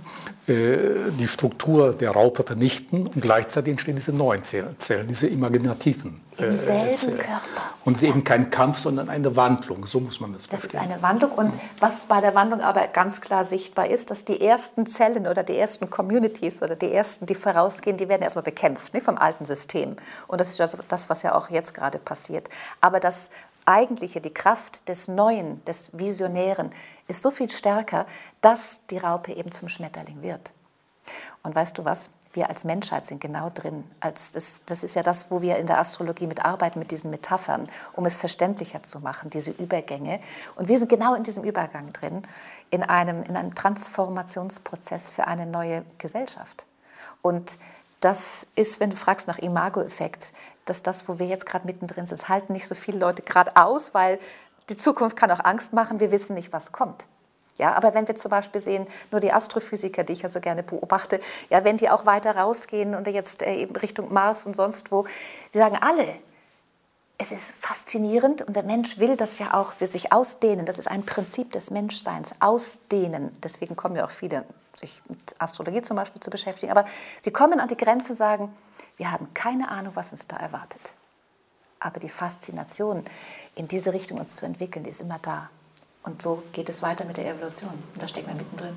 [0.48, 4.76] äh, die Struktur der Raupe vernichten und gleichzeitig entstehen diese neuen Zellen,
[5.08, 7.18] diese imaginativen Im äh, selben Zellen.
[7.18, 7.74] Körper.
[7.84, 10.70] Und es ist eben kein Kampf, sondern eine Wandlung, so muss man das verstehen.
[10.72, 14.24] Das ist eine Wandlung und was bei der Wandlung aber ganz klar sichtbar ist, dass
[14.24, 18.44] die ersten Zellen oder die ersten Communities oder die ersten, die vorausgehen, die werden erstmal
[18.44, 19.96] bekämpft ne, vom alten System.
[20.28, 22.48] Und das ist das, was ja auch jetzt gerade passiert.
[22.80, 23.30] Aber das
[23.66, 26.70] eigentliche, die Kraft des Neuen, des Visionären,
[27.08, 28.06] ist so viel stärker,
[28.40, 30.52] dass die Raupe eben zum Schmetterling wird.
[31.42, 32.10] Und weißt du was?
[32.32, 33.84] Wir als Menschheit sind genau drin.
[34.00, 37.66] Als das, das ist ja das, wo wir in der Astrologie mitarbeiten, mit diesen Metaphern,
[37.94, 40.20] um es verständlicher zu machen, diese Übergänge.
[40.56, 42.22] Und wir sind genau in diesem Übergang drin,
[42.70, 46.66] in einem, in einem Transformationsprozess für eine neue Gesellschaft.
[47.22, 47.58] Und
[48.06, 50.32] das ist, wenn du fragst nach Imago-Effekt,
[50.64, 53.94] dass das, wo wir jetzt gerade mittendrin sind, halten nicht so viele Leute gerade aus,
[53.94, 54.20] weil
[54.68, 57.08] die Zukunft kann auch Angst machen, wir wissen nicht, was kommt.
[57.56, 60.62] Ja, aber wenn wir zum Beispiel sehen, nur die Astrophysiker, die ich ja so gerne
[60.62, 61.18] beobachte,
[61.50, 65.04] ja, wenn die auch weiter rausgehen und jetzt äh, eben Richtung Mars und sonst wo,
[65.52, 66.06] die sagen alle,
[67.18, 70.66] es ist faszinierend und der Mensch will das ja auch für sich ausdehnen.
[70.66, 73.34] Das ist ein Prinzip des Menschseins, ausdehnen.
[73.42, 76.70] Deswegen kommen ja auch viele, sich mit Astrologie zum Beispiel zu beschäftigen.
[76.70, 76.84] Aber
[77.22, 78.54] sie kommen an die Grenze und sagen,
[78.98, 80.92] wir haben keine Ahnung, was uns da erwartet.
[81.80, 83.04] Aber die Faszination,
[83.54, 85.48] in diese Richtung uns zu entwickeln, die ist immer da.
[86.02, 87.70] Und so geht es weiter mit der Evolution.
[87.94, 88.76] Und da stecken wir mittendrin.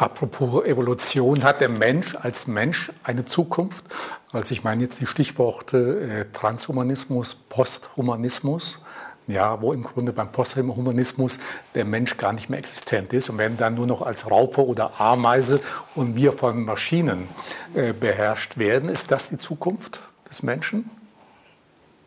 [0.00, 3.84] Apropos Evolution, hat der Mensch als Mensch eine Zukunft?
[4.32, 8.80] Also ich meine jetzt die Stichworte äh, Transhumanismus, Posthumanismus,
[9.26, 11.38] ja, wo im Grunde beim Posthumanismus
[11.74, 14.98] der Mensch gar nicht mehr existent ist und wenn dann nur noch als Raupe oder
[14.98, 15.60] Ameise
[15.94, 17.28] und wir von Maschinen
[17.74, 18.88] äh, beherrscht werden.
[18.88, 20.88] Ist das die Zukunft des Menschen?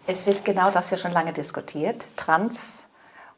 [0.07, 2.85] Es wird genau das ja schon lange diskutiert, Trans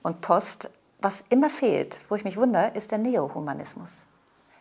[0.01, 0.69] und Post.
[1.01, 4.05] Was immer fehlt, wo ich mich wundere, ist der Neohumanismus.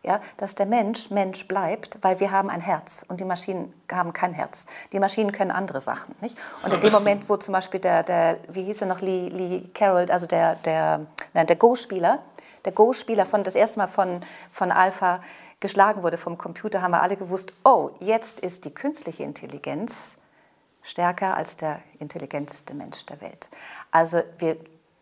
[0.05, 4.13] Ja, dass der Mensch Mensch bleibt, weil wir haben ein Herz und die Maschinen haben
[4.13, 4.67] kein Herz.
[4.93, 6.15] Die Maschinen können andere Sachen.
[6.21, 6.37] Nicht?
[6.63, 9.63] Und in dem Moment, wo zum Beispiel der, der wie hieß er noch, Lee, Lee
[9.73, 12.19] Carroll, also der, der, nein, der Go-Spieler,
[12.67, 15.21] der Go-Spieler von das erste Mal von, von Alpha
[15.61, 20.19] geschlagen wurde vom Computer, haben wir alle gewusst, oh, jetzt ist die künstliche Intelligenz
[20.83, 23.49] stärker als der intelligenteste Mensch der Welt.
[23.91, 24.59] Also wir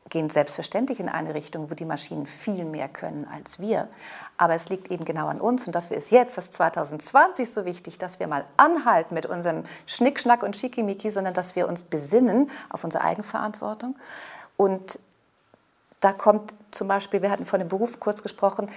[0.08, 3.88] gehen selbstverständlich in eine Richtung, wo die Maschinen viel mehr können als wir.
[4.36, 7.98] Aber es liegt eben genau an uns und dafür ist jetzt das 2020 so wichtig,
[7.98, 12.84] dass wir mal anhalten mit unserem Schnickschnack und Schickimicki, sondern dass wir uns besinnen auf
[12.84, 13.96] unsere Eigenverantwortung.
[14.56, 14.98] Und
[16.00, 18.70] da kommt zum Beispiel, wir hatten von dem Beruf kurz gesprochen,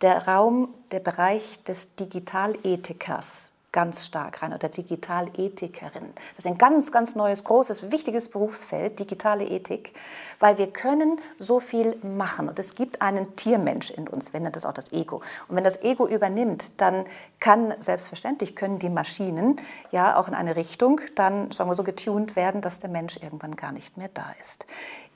[0.00, 6.12] der Raum, der Bereich des Digitalethikers ganz stark rein oder Digitalethikerin.
[6.36, 9.92] Das ist ein ganz, ganz neues, großes, wichtiges Berufsfeld, digitale Ethik,
[10.40, 14.66] weil wir können so viel machen und es gibt einen Tiermensch in uns, wenn das
[14.66, 15.20] auch das Ego.
[15.48, 17.04] Und wenn das Ego übernimmt, dann
[17.38, 19.56] kann selbstverständlich können die Maschinen
[19.92, 23.56] ja auch in eine Richtung dann sagen wir so getuned werden, dass der Mensch irgendwann
[23.56, 24.66] gar nicht mehr da ist.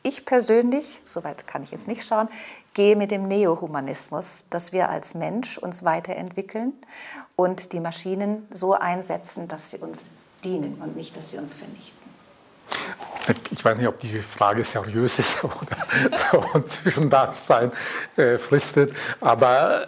[0.03, 2.29] Ich persönlich, soweit kann ich jetzt nicht schauen,
[2.75, 6.75] gehe mit dem Neohumanismus, dass wir als Mensch uns weiterentwickeln
[7.37, 10.11] und die Maschinen so einsetzen, dass sie uns
[10.45, 12.05] dienen und nicht, dass sie uns vernichten.
[13.51, 15.45] Ich weiß nicht, ob die Frage seriös ist
[16.33, 17.73] oder Zwischendasein
[18.17, 19.87] äh, fristet, aber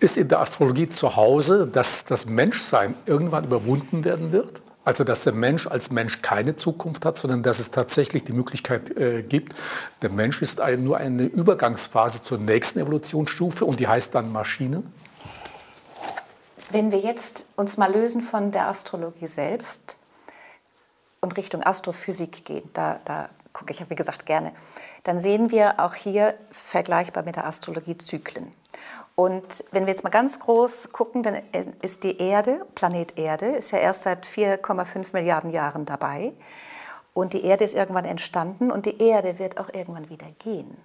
[0.00, 4.62] ist in der Astrologie zu Hause, dass das Menschsein irgendwann überwunden werden wird?
[4.82, 8.96] Also dass der Mensch als Mensch keine Zukunft hat, sondern dass es tatsächlich die Möglichkeit
[8.96, 9.54] äh, gibt,
[10.00, 14.82] der Mensch ist ein, nur eine Übergangsphase zur nächsten Evolutionsstufe und die heißt dann Maschine?
[16.72, 19.96] Wenn wir jetzt uns mal lösen von der Astrologie selbst
[21.20, 24.52] und Richtung Astrophysik gehen, da, da gucke ich ja wie gesagt gerne,
[25.02, 28.52] dann sehen wir auch hier vergleichbar mit der Astrologie Zyklen.
[29.16, 31.42] Und wenn wir jetzt mal ganz groß gucken, dann
[31.82, 36.32] ist die Erde, Planet Erde, ist ja erst seit 4,5 Milliarden Jahren dabei.
[37.12, 40.76] Und die Erde ist irgendwann entstanden und die Erde wird auch irgendwann wieder gehen.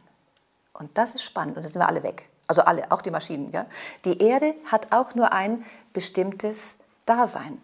[0.73, 1.55] Und das ist spannend.
[1.55, 2.27] Und da sind wir alle weg.
[2.47, 3.51] Also alle, auch die Maschinen.
[3.51, 3.65] Ja?
[4.05, 7.61] Die Erde hat auch nur ein bestimmtes Dasein.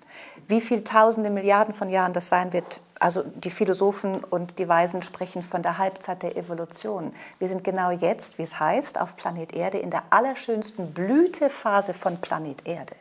[0.47, 5.01] Wie viele Tausende Milliarden von Jahren das sein wird, also die Philosophen und die Weisen
[5.01, 7.13] sprechen von der Halbzeit der Evolution.
[7.39, 12.17] Wir sind genau jetzt, wie es heißt, auf Planet Erde in der allerschönsten Blütephase von
[12.17, 12.95] Planet Erde.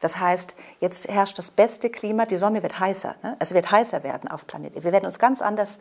[0.00, 3.14] Das heißt, jetzt herrscht das beste Klima, die Sonne wird heißer.
[3.22, 3.36] Ne?
[3.38, 4.84] Es wird heißer werden auf Planet Erde.
[4.84, 5.78] Wir werden uns ganz anders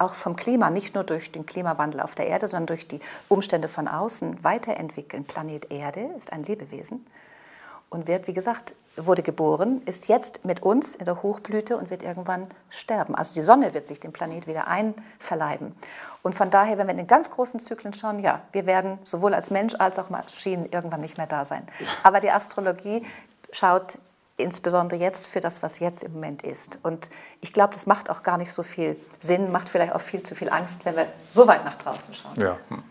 [0.00, 3.68] auch vom Klima, nicht nur durch den Klimawandel auf der Erde, sondern durch die Umstände
[3.68, 5.24] von außen weiterentwickeln.
[5.24, 7.04] Planet Erde ist ein Lebewesen
[7.90, 12.02] und wird, wie gesagt, wurde geboren, ist jetzt mit uns in der Hochblüte und wird
[12.02, 13.14] irgendwann sterben.
[13.14, 15.74] Also die Sonne wird sich dem Planet wieder einverleiben.
[16.22, 19.34] Und von daher, wenn wir in den ganz großen Zyklen schauen, ja, wir werden sowohl
[19.34, 21.64] als Mensch als auch Maschinen irgendwann nicht mehr da sein.
[22.02, 23.06] Aber die Astrologie
[23.52, 23.98] schaut
[24.40, 26.78] insbesondere jetzt für das, was jetzt im Moment ist.
[26.82, 27.10] Und
[27.40, 30.34] ich glaube, das macht auch gar nicht so viel Sinn, macht vielleicht auch viel zu
[30.34, 32.34] viel Angst, wenn wir so weit nach draußen schauen.
[32.40, 32.58] Ja.
[32.68, 32.82] Hm.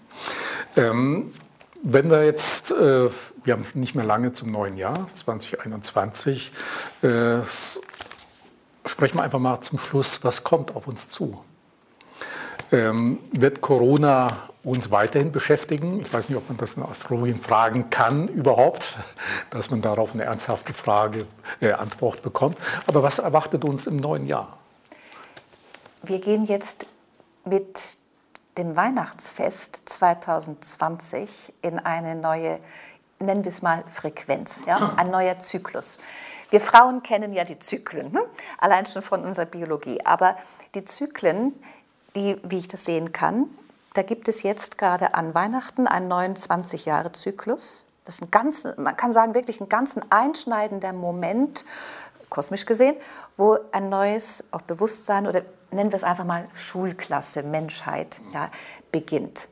[0.75, 1.33] Ähm
[1.81, 3.09] wenn wir jetzt, äh,
[3.43, 6.51] wir haben es nicht mehr lange zum neuen Jahr, 2021,
[7.01, 7.37] äh,
[8.85, 11.43] sprechen wir einfach mal zum Schluss, was kommt auf uns zu?
[12.71, 15.99] Ähm, wird Corona uns weiterhin beschäftigen?
[16.01, 18.97] Ich weiß nicht, ob man das in Astrologien fragen kann überhaupt,
[19.49, 21.25] dass man darauf eine ernsthafte Frage,
[21.59, 22.57] äh, Antwort bekommt.
[22.87, 24.57] Aber was erwartet uns im neuen Jahr?
[26.03, 26.87] Wir gehen jetzt
[27.45, 27.97] mit
[28.57, 32.59] dem Weihnachtsfest 2020 in eine neue,
[33.19, 34.93] nennen wir es mal Frequenz, ja?
[34.97, 35.99] ein neuer Zyklus.
[36.49, 38.21] Wir Frauen kennen ja die Zyklen, ne?
[38.57, 39.99] allein schon von unserer Biologie.
[40.05, 40.35] Aber
[40.75, 41.53] die Zyklen,
[42.15, 43.49] die, wie ich das sehen kann,
[43.93, 47.87] da gibt es jetzt gerade an Weihnachten einen neuen 20-Jahre-Zyklus.
[48.05, 51.65] Das ist ein ganz, man kann sagen, wirklich ein ganz einschneidender Moment,
[52.29, 52.95] kosmisch gesehen,
[53.37, 58.49] wo ein neues auch Bewusstsein oder nennen wir es einfach mal Schulklasse, Menschheit, ja,
[58.91, 59.47] beginnt.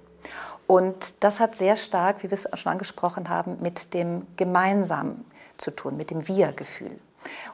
[0.67, 5.25] Und das hat sehr stark, wie wir es schon angesprochen haben, mit dem Gemeinsamen
[5.57, 6.99] zu tun, mit dem Wir-Gefühl.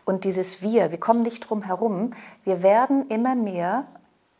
[0.03, 2.13] Und dieses Wir, wir kommen nicht drum herum,
[2.43, 3.85] wir werden immer mehr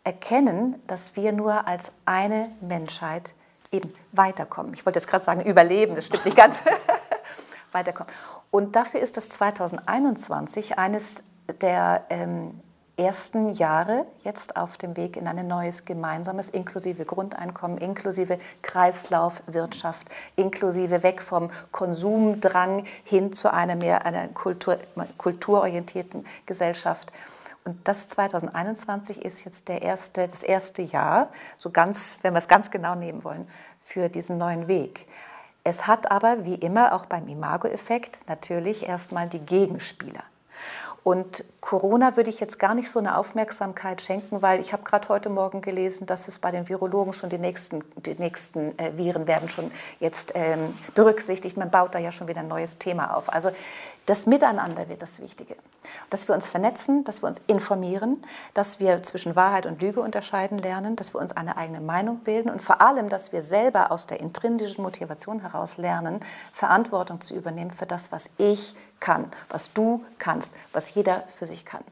[0.04, 3.34] erkennen, dass wir nur als eine Menschheit
[3.72, 4.74] eben weiterkommen.
[4.74, 6.62] Ich wollte jetzt gerade sagen, überleben, das stimmt nicht ganz.
[7.72, 8.14] weiterkommen.
[8.52, 11.24] Und dafür ist das 2021 eines
[11.62, 12.60] der ähm,
[12.96, 21.02] ersten Jahre jetzt auf dem Weg in ein neues gemeinsames, inklusive Grundeinkommen, inklusive Kreislaufwirtschaft, inklusive
[21.02, 24.78] weg vom Konsumdrang hin zu einer mehr einer Kultur,
[25.18, 27.12] kulturorientierten Gesellschaft.
[27.66, 32.48] Und das 2021 ist jetzt der erste, das erste Jahr, so ganz, wenn wir es
[32.48, 33.48] ganz genau nehmen wollen,
[33.80, 35.06] für diesen neuen Weg.
[35.64, 40.24] Es hat aber, wie immer, auch beim Imago-Effekt natürlich erstmal die Gegenspieler.
[41.04, 45.10] Und Corona würde ich jetzt gar nicht so eine Aufmerksamkeit schenken, weil ich habe gerade
[45.10, 49.28] heute Morgen gelesen, dass es bei den Virologen schon die nächsten, die nächsten äh, Viren
[49.28, 51.58] werden schon jetzt ähm, berücksichtigt.
[51.58, 53.32] Man baut da ja schon wieder ein neues Thema auf.
[53.32, 53.52] Also
[54.06, 55.56] das Miteinander wird das Wichtige.
[56.10, 58.22] Dass wir uns vernetzen, dass wir uns informieren,
[58.54, 62.50] dass wir zwischen Wahrheit und Lüge unterscheiden lernen, dass wir uns eine eigene Meinung bilden
[62.50, 66.20] und vor allem, dass wir selber aus der intrinsischen Motivation heraus lernen,
[66.52, 71.66] Verantwortung zu übernehmen für das, was ich kann, was du kannst, was jeder für sich
[71.66, 71.84] kann.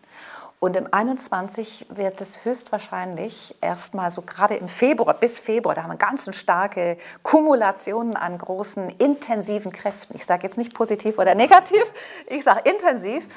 [0.64, 5.90] Und im 21 wird es höchstwahrscheinlich erstmal so gerade im Februar bis Februar, da haben
[5.90, 10.16] wir ganz starke Kumulationen an großen intensiven Kräften.
[10.16, 11.82] Ich sage jetzt nicht positiv oder negativ,
[12.28, 13.28] ich sage intensiv,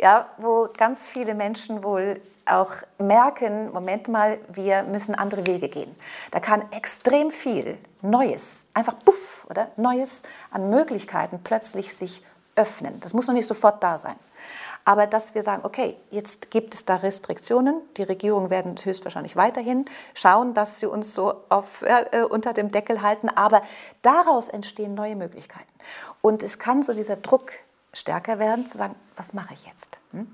[0.00, 5.94] ja, wo ganz viele Menschen wohl auch merken, Moment mal, wir müssen andere Wege gehen.
[6.30, 12.22] Da kann extrem viel Neues, einfach puff, oder Neues an Möglichkeiten plötzlich sich
[12.56, 12.98] öffnen.
[13.00, 14.16] Das muss noch nicht sofort da sein.
[14.84, 17.80] Aber dass wir sagen, okay, jetzt gibt es da Restriktionen.
[17.96, 19.84] Die Regierungen werden höchstwahrscheinlich weiterhin
[20.14, 23.28] schauen, dass sie uns so auf, äh, unter dem Deckel halten.
[23.28, 23.62] Aber
[24.02, 25.68] daraus entstehen neue Möglichkeiten.
[26.22, 27.52] Und es kann so dieser Druck
[27.92, 29.98] stärker werden, zu sagen, was mache ich jetzt?
[30.12, 30.28] Hm?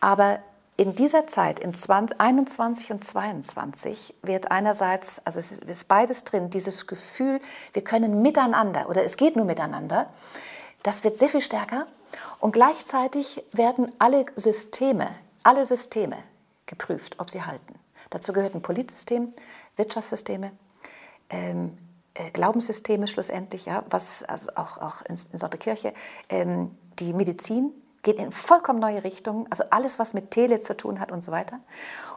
[0.00, 0.40] Aber
[0.76, 6.50] in dieser Zeit, im 20, 21 und 22, wird einerseits, also es ist beides drin,
[6.50, 7.40] dieses Gefühl,
[7.72, 10.10] wir können miteinander oder es geht nur miteinander,
[10.82, 11.86] das wird sehr viel stärker.
[12.40, 15.08] Und gleichzeitig werden alle Systeme,
[15.42, 16.16] alle Systeme
[16.66, 17.74] geprüft, ob sie halten.
[18.10, 19.32] Dazu gehört ein Politsystem,
[19.76, 20.52] Wirtschaftssysteme,
[21.30, 21.91] ähm, äh,
[22.32, 25.94] Glaubenssysteme schlussendlich, ja, was also auch, auch in, in Kirche,
[26.28, 31.00] ähm, die Medizin, geht in vollkommen neue Richtungen, also alles, was mit Tele zu tun
[31.00, 31.60] hat und so weiter.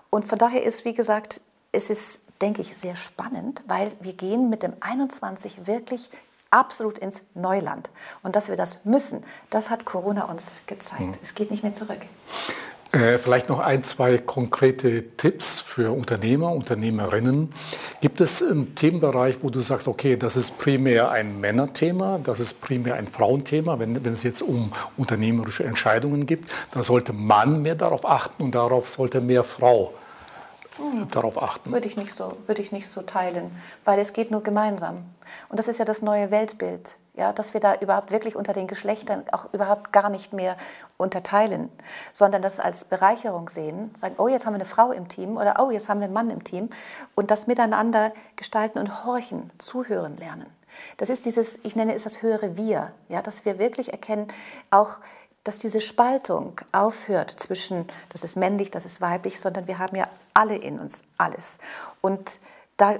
[0.10, 1.42] Und von daher ist, wie gesagt,
[1.72, 6.10] es ist, denke ich, sehr spannend, weil wir gehen mit dem 21 wirklich
[6.50, 7.90] absolut ins Neuland.
[8.24, 11.02] Und dass wir das müssen, das hat Corona uns gezeigt.
[11.02, 11.18] Mhm.
[11.22, 12.00] Es geht nicht mehr zurück.
[12.96, 17.52] Äh, vielleicht noch ein, zwei konkrete Tipps für Unternehmer, Unternehmerinnen.
[18.00, 22.62] Gibt es einen Themenbereich, wo du sagst, okay, das ist primär ein Männerthema, das ist
[22.62, 27.76] primär ein Frauenthema, wenn, wenn es jetzt um unternehmerische Entscheidungen geht, da sollte Mann mehr
[27.76, 29.94] darauf achten und darauf sollte mehr Frau
[30.78, 31.10] hm.
[31.12, 31.74] darauf achten.
[31.74, 33.52] Würde ich, nicht so, würde ich nicht so teilen,
[33.84, 35.04] weil es geht nur gemeinsam.
[35.50, 38.68] Und das ist ja das neue Weltbild ja, dass wir da überhaupt wirklich unter den
[38.68, 40.58] Geschlechtern auch überhaupt gar nicht mehr
[40.98, 41.70] unterteilen,
[42.14, 45.56] sondern das als Bereicherung sehen, sagen, oh, jetzt haben wir eine Frau im Team oder
[45.60, 46.70] oh, jetzt haben wir einen Mann im Team
[47.16, 50.48] und das miteinander gestalten und horchen, zuhören lernen.
[50.98, 54.28] Das ist dieses, ich nenne es das höhere Wir, ja, dass wir wirklich erkennen,
[54.72, 55.00] auch
[55.46, 60.08] dass diese Spaltung aufhört zwischen, das ist männlich, das ist weiblich, sondern wir haben ja
[60.34, 61.60] alle in uns alles.
[62.02, 62.40] Und
[62.78, 62.96] da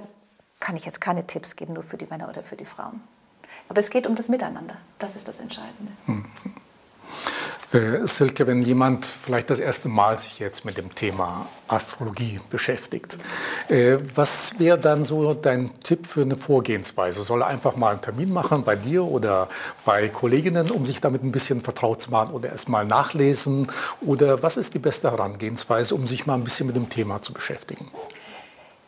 [0.60, 3.02] kann ich jetzt keine Tipps geben, nur für die Männer oder für die Frauen.
[3.68, 4.76] Aber es geht um das Miteinander.
[4.98, 5.92] Das ist das Entscheidende.
[6.06, 6.24] Hm.
[7.72, 13.18] Äh, Silke, wenn jemand vielleicht das erste Mal sich jetzt mit dem Thema Astrologie beschäftigt,
[13.68, 17.22] äh, was wäre dann so dein Tipp für eine Vorgehensweise?
[17.22, 19.48] Soll er einfach mal einen Termin machen bei dir oder
[19.84, 23.66] bei Kolleginnen, um sich damit ein bisschen vertraut zu machen oder erst mal nachlesen?
[24.00, 27.32] Oder was ist die beste Herangehensweise, um sich mal ein bisschen mit dem Thema zu
[27.32, 27.90] beschäftigen?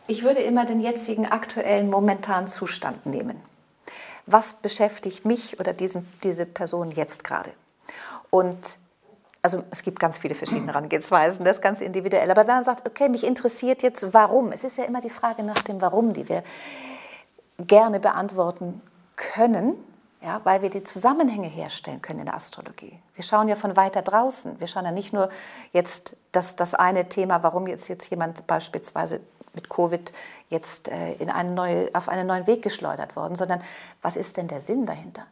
[0.07, 3.35] Ich würde immer den jetzigen aktuellen momentanen Zustand nehmen
[4.25, 7.51] was beschäftigt mich oder diesen, diese Person jetzt gerade.
[8.29, 8.77] Und
[9.41, 12.29] also es gibt ganz viele verschiedene Herangehensweisen, das ist ganz individuell.
[12.29, 15.43] Aber wenn man sagt, okay, mich interessiert jetzt warum, es ist ja immer die Frage
[15.43, 16.43] nach dem Warum, die wir
[17.57, 18.81] gerne beantworten
[19.15, 19.75] können,
[20.21, 22.99] ja, weil wir die Zusammenhänge herstellen können in der Astrologie.
[23.15, 24.59] Wir schauen ja von weiter draußen.
[24.59, 25.29] Wir schauen ja nicht nur
[25.71, 29.21] jetzt das, das eine Thema, warum jetzt, jetzt jemand beispielsweise
[29.59, 30.13] mit Covid
[30.47, 33.61] jetzt äh, in eine neue, auf einen neuen Weg geschleudert worden, sondern
[34.01, 35.25] was ist denn der Sinn dahinter?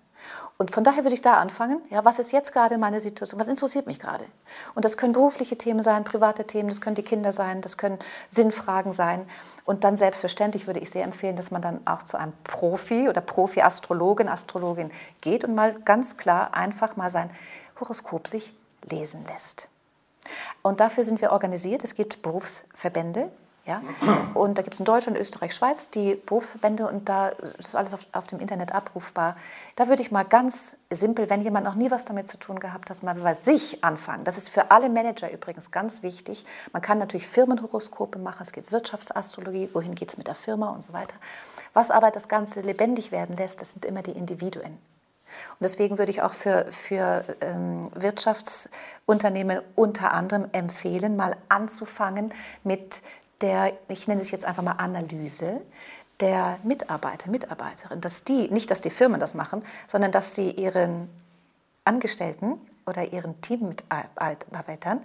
[0.57, 3.47] Und von daher würde ich da anfangen, ja, was ist jetzt gerade meine Situation, was
[3.47, 4.25] interessiert mich gerade?
[4.73, 7.99] Und das können berufliche Themen sein, private Themen, das können die Kinder sein, das können
[8.27, 9.29] Sinnfragen sein.
[9.65, 13.21] Und dann selbstverständlich würde ich sehr empfehlen, dass man dann auch zu einem Profi oder
[13.21, 17.29] Profi-Astrologen, Astrologin geht und mal ganz klar einfach mal sein
[17.79, 18.51] Horoskop sich
[18.83, 19.67] lesen lässt.
[20.63, 21.83] Und dafür sind wir organisiert.
[21.83, 23.29] Es gibt Berufsverbände,
[23.67, 23.81] ja?
[24.33, 28.07] Und da gibt es in Deutschland, Österreich, Schweiz die Berufsverbände und da ist alles auf,
[28.13, 29.35] auf, dem Internet abrufbar.
[29.75, 32.89] Da würde ich mal ganz simpel, wenn jemand noch nie was damit zu tun gehabt
[32.89, 34.23] hat, mal bei sich anfangen.
[34.23, 36.45] Das ist für alle Manager übrigens ganz wichtig.
[36.71, 40.83] Man kann natürlich Firmenhoroskope machen, es gibt Wirtschaftsastrologie, wohin geht es mit der Firma und
[40.83, 41.15] so weiter.
[41.73, 44.79] Was aber das Ganze lebendig werden lässt, das sind immer die Individuen.
[45.59, 53.01] Und deswegen würde ich auch für, für ähm, Wirtschaftsunternehmen unter anderem empfehlen, mal anzufangen mit
[53.41, 55.61] der, ich nenne es jetzt einfach mal Analyse,
[56.19, 61.09] der Mitarbeiter, Mitarbeiterin, dass die, nicht dass die Firmen das machen, sondern dass sie ihren
[61.83, 65.01] Angestellten oder ihren Teammitarbeitern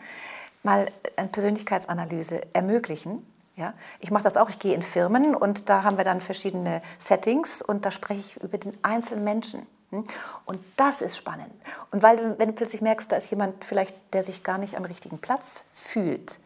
[0.63, 3.27] mal eine Persönlichkeitsanalyse ermöglichen.
[3.57, 6.81] Ja, ich mache das auch, ich gehe in Firmen und da haben wir dann verschiedene
[6.99, 9.67] Settings und da spreche ich über den einzelnen Menschen.
[9.91, 10.05] Hm?
[10.47, 11.53] Und das ist spannend.
[11.91, 14.85] Und weil wenn du plötzlich merkst, da ist jemand vielleicht, der sich gar nicht am
[14.85, 16.41] richtigen Platz fühlt,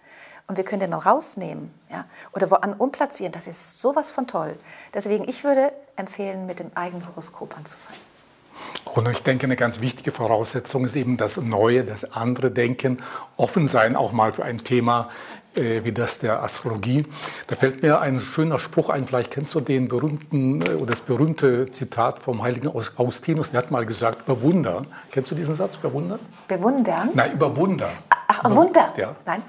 [0.48, 3.32] und wir können den noch rausnehmen ja, oder woan umplatzieren.
[3.32, 4.56] Das ist sowas von toll.
[4.94, 8.00] Deswegen, ich würde empfehlen, mit dem eigenen Horoskop anzufangen.
[8.94, 13.02] Und ich denke, eine ganz wichtige Voraussetzung ist eben das Neue, das andere Denken,
[13.36, 15.10] offen sein auch mal für ein Thema
[15.56, 17.04] äh, wie das der Astrologie.
[17.46, 21.00] Da fällt mir ein schöner Spruch ein, vielleicht kennst du den berühmten äh, oder das
[21.00, 24.84] berühmte Zitat vom heiligen Augustinus, der hat mal gesagt, über Wunder.
[25.10, 26.18] Kennst du diesen Satz, über Wunder?
[26.48, 27.10] Bewundern?
[27.14, 27.90] Nein, über Wunder.
[28.28, 28.94] Ach, Wunder?
[28.96, 29.16] Ja.
[29.24, 29.42] Nein.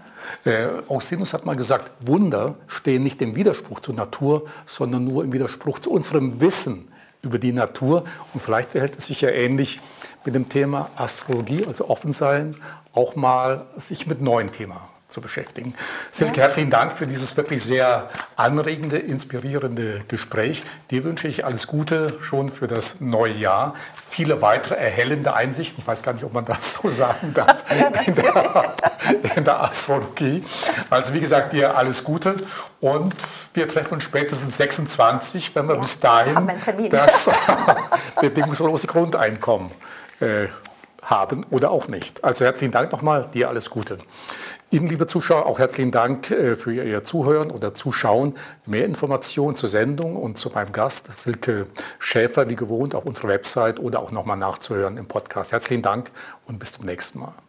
[0.45, 5.33] Äh, Augustinus hat mal gesagt, Wunder stehen nicht im Widerspruch zur Natur, sondern nur im
[5.33, 6.87] Widerspruch zu unserem Wissen
[7.21, 8.03] über die Natur.
[8.33, 9.79] Und vielleicht verhält es sich ja ähnlich
[10.25, 12.55] mit dem Thema Astrologie, also offen sein,
[12.93, 14.77] auch mal sich mit neuen Themen
[15.17, 15.73] zu beschäftigen.
[16.11, 20.61] Silke, herzlichen Dank für dieses wirklich sehr anregende, inspirierende Gespräch.
[20.91, 23.73] Dir wünsche ich alles Gute schon für das neue Jahr.
[24.07, 25.79] Viele weitere erhellende Einsichten.
[25.79, 27.63] Ich weiß gar nicht, ob man das so sagen darf
[28.05, 28.75] in der,
[29.35, 30.43] in der Astrologie.
[30.91, 32.35] Also wie gesagt, dir alles Gute
[32.79, 33.15] und
[33.55, 36.47] wir treffen uns spätestens 26, wenn wir ja, bis dahin
[36.91, 37.27] das
[38.21, 39.71] bedingungslose Grundeinkommen
[40.19, 40.47] äh,
[41.07, 42.23] haben oder auch nicht.
[42.23, 43.97] Also herzlichen Dank nochmal, dir alles Gute.
[44.69, 48.35] Ihnen, liebe Zuschauer, auch herzlichen Dank äh, für Ihr Zuhören oder Zuschauen.
[48.65, 51.67] Mehr Informationen zur Sendung und zu meinem Gast, Silke
[51.99, 55.53] Schäfer, wie gewohnt, auf unserer Website oder auch nochmal nachzuhören im Podcast.
[55.53, 56.11] Herzlichen Dank
[56.47, 57.46] und bis zum nächsten Mal.